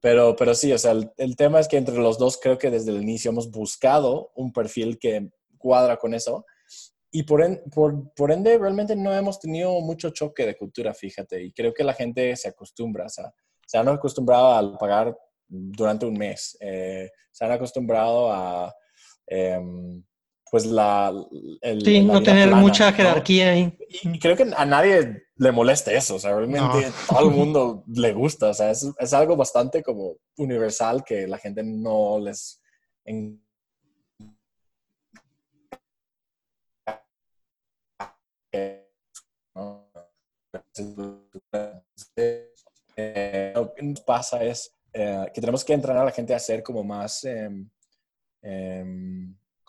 [0.00, 2.92] Pero, pero sí, o sea, el, tema es que entre los dos creo que desde
[2.92, 6.46] el inicio hemos buscado un perfil que cuadra con eso.
[7.10, 11.42] Y por, por, por, ende, realmente no hemos tenido mucho choque de cultura, fíjate.
[11.42, 13.32] Y creo que la gente se acostumbra, o sea,
[13.66, 15.16] se han acostumbrado a pagar
[15.48, 16.56] durante un mes.
[16.60, 18.74] Eh, se han acostumbrado a
[19.26, 20.02] em,
[20.50, 21.12] pues la...
[21.84, 23.76] sí, no tener mucha jerarquía ahí.
[23.88, 28.12] Y creo que a nadie le molesta eso, o sea, realmente todo el mundo le
[28.12, 32.60] gusta, o sea, es, es, algo bastante como universal que la gente no les...
[42.96, 46.38] Eh, lo que nos pasa es eh, que tenemos que entrenar a la gente a
[46.38, 47.68] ser como más em,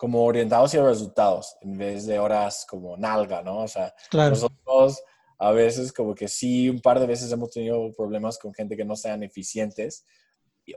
[0.00, 3.64] como orientados a los resultados en vez de horas como nalga, ¿no?
[3.64, 4.98] O sea, nosotros
[5.38, 8.84] a veces como que sí, un par de veces hemos tenido problemas con gente que
[8.86, 10.06] no sean eficientes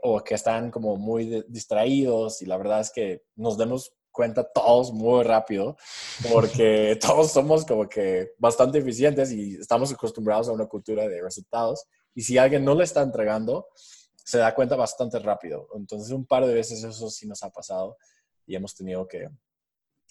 [0.02, 4.92] o que están como muy distraídos y la verdad es que nos demos cuenta todos
[4.92, 5.78] muy rápido
[6.30, 11.86] porque todos somos como que bastante eficientes y estamos acostumbrados a una cultura de resultados
[12.14, 13.68] y si alguien no le está entregando,
[14.22, 15.66] se da cuenta bastante rápido.
[15.74, 17.96] Entonces, un par de veces eso sí nos ha pasado
[18.46, 19.28] y hemos tenido que,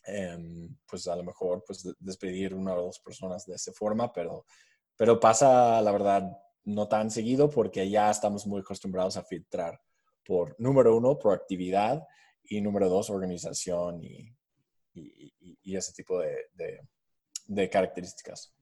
[0.06, 4.46] em, pues a lo mejor, pues despedir una o dos personas de esa forma, pero,
[4.96, 9.80] pero pasa, la verdad, no tan seguido porque ya estamos muy acostumbrados a filtrar
[10.26, 12.08] por, número uno, proactividad
[12.44, 14.34] y número dos, organización y,
[14.94, 16.80] y, ese tipo de, de,
[17.48, 18.54] de características.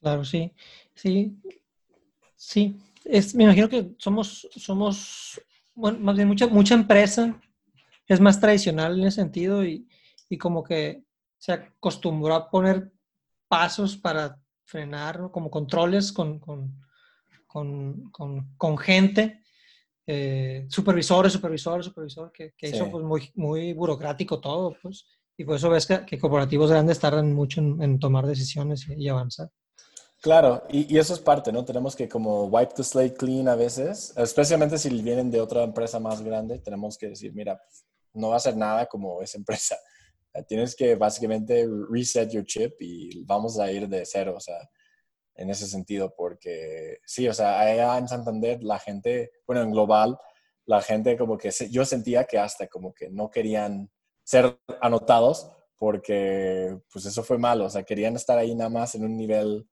[0.00, 0.54] Claro, sí.
[0.94, 1.40] Sí,
[2.40, 5.38] Sí, es, me imagino que somos, somos,
[5.74, 7.38] bueno, más bien mucha, mucha empresa
[8.14, 9.88] es más tradicional en ese sentido y,
[10.28, 11.04] y como que
[11.38, 12.92] se acostumbró a poner
[13.48, 16.80] pasos para frenar, como controles con, con,
[17.46, 18.10] con,
[18.56, 19.42] con gente,
[20.06, 25.06] eh, supervisores, supervisores, supervisores, que, que hizo pues muy, muy burocrático todo, pues,
[25.36, 28.94] y por eso ves que, que corporativos grandes tardan mucho en, en tomar decisiones y,
[29.04, 29.50] y avanzar.
[30.20, 31.64] Claro, y, eso es parte, ¿no?
[31.64, 35.98] Tenemos que como wipe the slate clean a veces, especialmente si vienen de otra empresa
[35.98, 37.58] más grande, tenemos que decir, mira,
[38.14, 39.76] no va a ser nada como esa empresa.
[40.46, 44.56] Tienes que básicamente reset your chip y vamos a ir de cero, o sea,
[45.34, 50.18] en ese sentido, porque sí, o sea, allá en Santander la gente, bueno, en global,
[50.66, 53.90] la gente como que yo sentía que hasta como que no querían
[54.22, 59.04] ser anotados porque pues eso fue malo, o sea, querían estar ahí nada más en
[59.04, 59.66] un nivel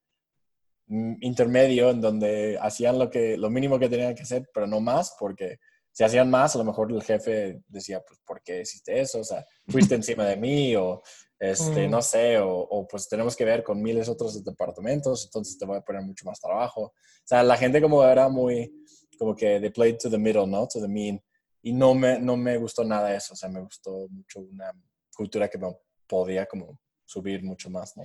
[0.89, 4.81] Mm, intermedio en donde hacían lo, que, lo mínimo que tenían que hacer, pero no
[4.81, 5.59] más, porque
[5.99, 9.19] si hacían más, a lo mejor el jefe decía, pues, ¿por qué hiciste eso?
[9.19, 11.03] O sea, fuiste encima de mí o,
[11.41, 11.91] este, mm.
[11.91, 15.77] no sé, o, o, pues tenemos que ver con miles otros departamentos, entonces te voy
[15.77, 16.83] a poner mucho más trabajo.
[16.83, 16.93] O
[17.25, 18.73] sea, la gente como era muy,
[19.19, 20.69] como que they played to the middle, ¿no?
[20.69, 21.21] To the mean.
[21.63, 24.71] Y no me, no me gustó nada eso, o sea, me gustó mucho una
[25.17, 25.77] cultura que me
[26.07, 28.05] podía como subir mucho más, ¿no?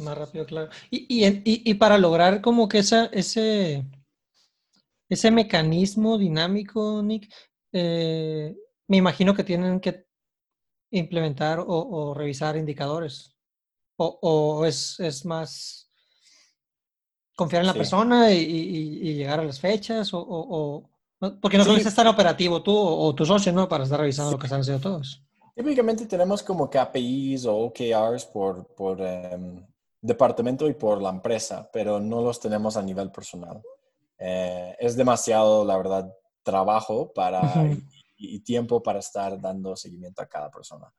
[0.00, 0.70] Más rápido, claro.
[0.90, 3.84] Y, y, y, para lograr como que esa, ese,
[5.08, 7.32] ese mecanismo dinámico, Nick,
[7.72, 8.56] eh,
[8.86, 10.06] me imagino que tienen que
[10.90, 13.34] implementar o, revisar indicadores.
[13.96, 15.90] O, o es, es, más
[17.34, 20.10] confiar en la persona y, llegar a las fechas.
[20.12, 20.88] O,
[21.40, 21.72] porque no sí.
[21.76, 23.68] es tan operativo tú o, tu socio, ¿no?
[23.68, 25.22] Para estar revisando lo que están haciendo todos.
[25.54, 29.66] Típicamente tenemos como KPIs o OKRs por, por em,
[30.00, 33.60] departamento y por la empresa, pero no los tenemos a nivel personal.
[34.18, 36.12] Eh, es demasiado, la verdad,
[36.42, 37.42] trabajo para,
[38.16, 40.92] y, tiempo para estar dando seguimiento a cada persona.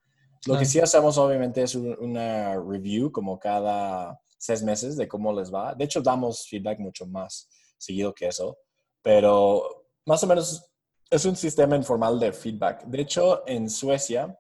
[0.46, 5.54] Lo que sí hacemos, obviamente, es una review como cada seis meses de cómo les
[5.54, 5.76] va.
[5.76, 8.58] De hecho, damos feedback mucho más seguido que eso,
[9.02, 10.66] pero más o menos
[11.10, 12.86] es un sistema informal de feedback.
[12.86, 14.40] De hecho, en Suecia,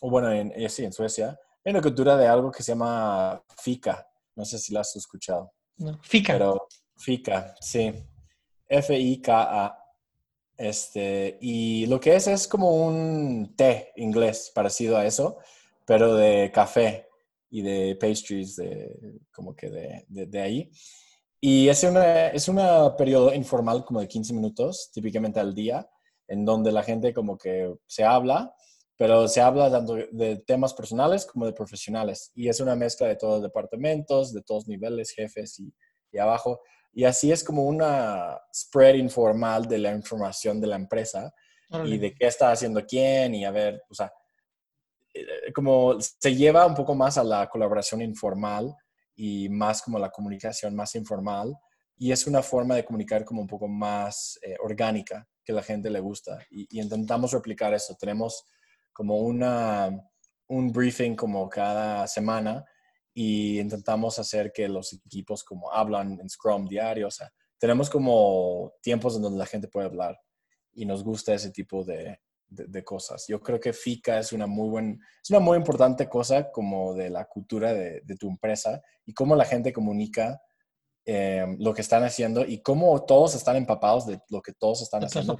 [0.00, 3.42] o bueno, en, eh, sí, en Suecia, hay una cultura de algo que se llama
[3.58, 4.06] FICA.
[4.34, 5.52] No sé si la has escuchado.
[5.76, 6.32] No, FICA.
[6.32, 6.68] Pero
[7.00, 7.92] FICA, sí.
[8.68, 9.76] F-I-K-A.
[10.56, 15.38] Este, y lo que es es como un té inglés parecido a eso,
[15.86, 17.08] pero de café
[17.50, 20.70] y de pastries, de, como que de, de, ahí.
[21.40, 25.88] Y es un es una periodo informal como de 15 minutos, típicamente al día,
[26.28, 28.54] en donde la gente como que se habla
[29.00, 33.16] pero se habla tanto de temas personales como de profesionales y es una mezcla de
[33.16, 35.72] todos los departamentos, de todos niveles, jefes y,
[36.12, 36.60] y abajo.
[36.92, 41.32] Y así es como una spread informal de la información de la empresa
[41.84, 44.12] y de qué está haciendo quién y a ver, o sea,
[45.14, 48.74] eh, como se lleva un poco más a la colaboración informal
[49.14, 51.56] y más como la comunicación más informal
[51.96, 55.90] y es una forma de comunicar como un poco más eh, orgánica que la gente
[55.90, 57.96] le gusta y, y intentamos replicar eso.
[57.98, 58.46] Tenemos
[58.92, 59.90] como una,
[60.48, 62.64] un briefing como cada semana
[63.22, 68.72] y intentamos hacer que los equipos como hablan en Scrum diario, o sea, tenemos como
[68.80, 70.18] tiempos en donde la gente puede hablar
[70.72, 72.18] y nos gusta ese tipo de,
[72.48, 73.26] de, cosas.
[73.28, 77.10] Yo creo que FICA es una muy buen, es una muy importante cosa como de
[77.10, 80.40] la cultura de, tu empresa y cómo la gente comunica
[81.04, 85.04] eh, lo que están haciendo y cómo todos están empapados de lo que todos están
[85.04, 85.36] haciendo.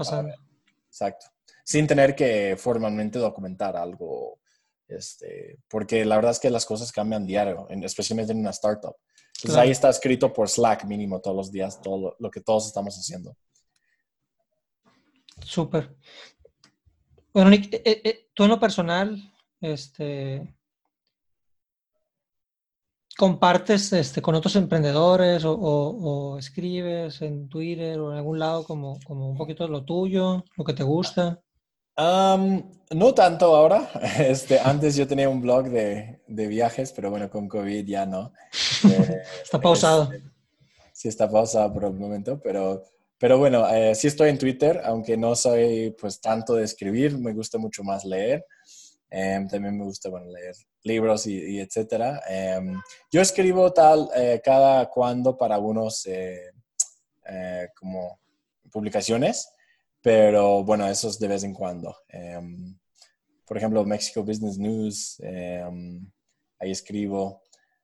[0.87, 1.28] Exacto.
[1.64, 4.39] Sin tener que formalmente documentar algo.
[4.91, 8.97] Este, porque la verdad es que las cosas cambian diario, especialmente en una startup.
[9.36, 12.95] Entonces ahí está escrito por Slack mínimo todos los días, todo lo que todos estamos
[12.97, 13.36] haciendo.
[15.43, 15.97] Súper.
[17.32, 20.55] Bueno, Nick, eh, eh, eh, tú en lo personal, este,
[23.16, 29.30] compartes este, con otros emprendedores o, escribes en Twitter o en algún lado como, como
[29.30, 31.41] un poquito lo tuyo, lo que te gusta.
[32.01, 33.90] No tanto ahora.
[34.18, 38.32] Este, antes yo tenía un blog de, viajes, pero bueno, con COVID ya no.
[39.42, 40.12] está pausado.
[40.12, 40.22] Este,
[40.92, 42.82] sí, está pausado por el momento, pero
[43.20, 47.34] pero bueno, eh, sí estoy en Twitter, aunque no soy pues tanto de escribir, me
[47.34, 48.46] gusta mucho más leer.
[49.11, 52.22] Em, también me gusta bueno, leer libros y, etcétera.
[52.26, 52.80] Em,
[53.12, 56.51] yo escribo tal eh, cada cuando para unos eh,
[57.78, 58.18] como
[58.72, 59.51] publicaciones,
[60.03, 61.96] pero bueno, eso es de vez en cuando.
[62.09, 62.78] Em,
[63.46, 65.20] por ejemplo, Mexico Business News,
[66.59, 67.42] ahí escribo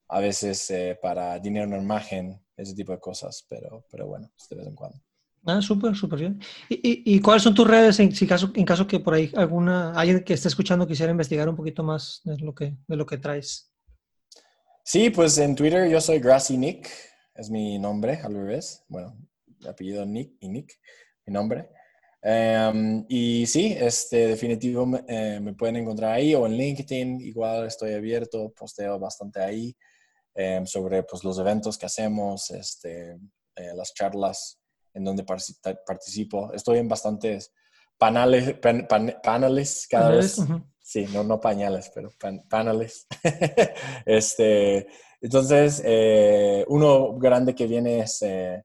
[0.08, 4.66] a veces para dinero en imagen, ese tipo de cosas, pero, pero bueno, de vez
[4.66, 4.98] en cuando.
[5.44, 6.40] Ah, súper, súper bien.
[6.68, 9.92] ¿Y, y, cuáles son tus redes en, si caso, en caso que por ahí alguna,
[9.92, 13.18] alguien que esté escuchando quisiera investigar un poquito más de lo que, de lo que
[13.18, 13.72] traes?
[14.82, 16.90] Sí, pues en Twitter yo soy Grassy Nick,
[17.36, 18.84] es mi nombre al revés.
[18.88, 19.16] Bueno,
[19.68, 20.80] apellido Nick y Nick,
[21.26, 21.70] mi nombre.
[22.22, 27.92] Em, y sí, este, definitivo eh, me pueden encontrar ahí o en LinkedIn, igual estoy
[27.92, 29.76] abierto, posteo bastante ahí
[30.34, 33.12] em, sobre pues, los eventos que hacemos, este,
[33.54, 34.58] eh, las charlas
[34.94, 36.52] en donde participo.
[36.52, 37.52] Estoy en bastantes
[37.98, 38.56] panales,
[39.22, 40.40] paneles cada vez.
[40.80, 42.10] Sí, no, no pañales, pero
[42.48, 43.06] paneles.
[44.06, 44.86] este,
[45.20, 48.64] entonces, eh, uno grande que viene es eh,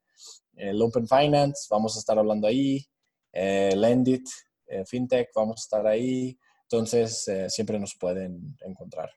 [0.56, 2.86] el Open Finance, vamos a estar hablando ahí.
[3.32, 4.28] Eh, Lendit,
[4.68, 6.38] eh, FinTech, vamos a estar ahí.
[6.64, 9.12] Entonces, siempre nos pueden encontrar.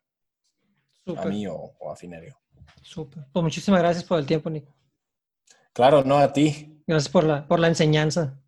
[1.16, 2.36] A mí o, a Finerio.
[2.82, 3.26] Súper.
[3.32, 4.74] Pues muchísimas gracias por el tiempo, Nico.
[5.72, 6.82] Claro, no a ti.
[6.86, 8.40] Gracias por la, por la enseñanza.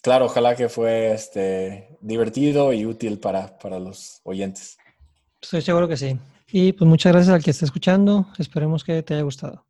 [0.00, 4.78] Claro, ojalá que fue este, divertido y útil para, para los oyentes.
[5.40, 6.18] Estoy seguro que sí.
[6.50, 8.26] Y pues muchas gracias al que esté escuchando.
[8.38, 9.67] Esperemos que te haya gustado.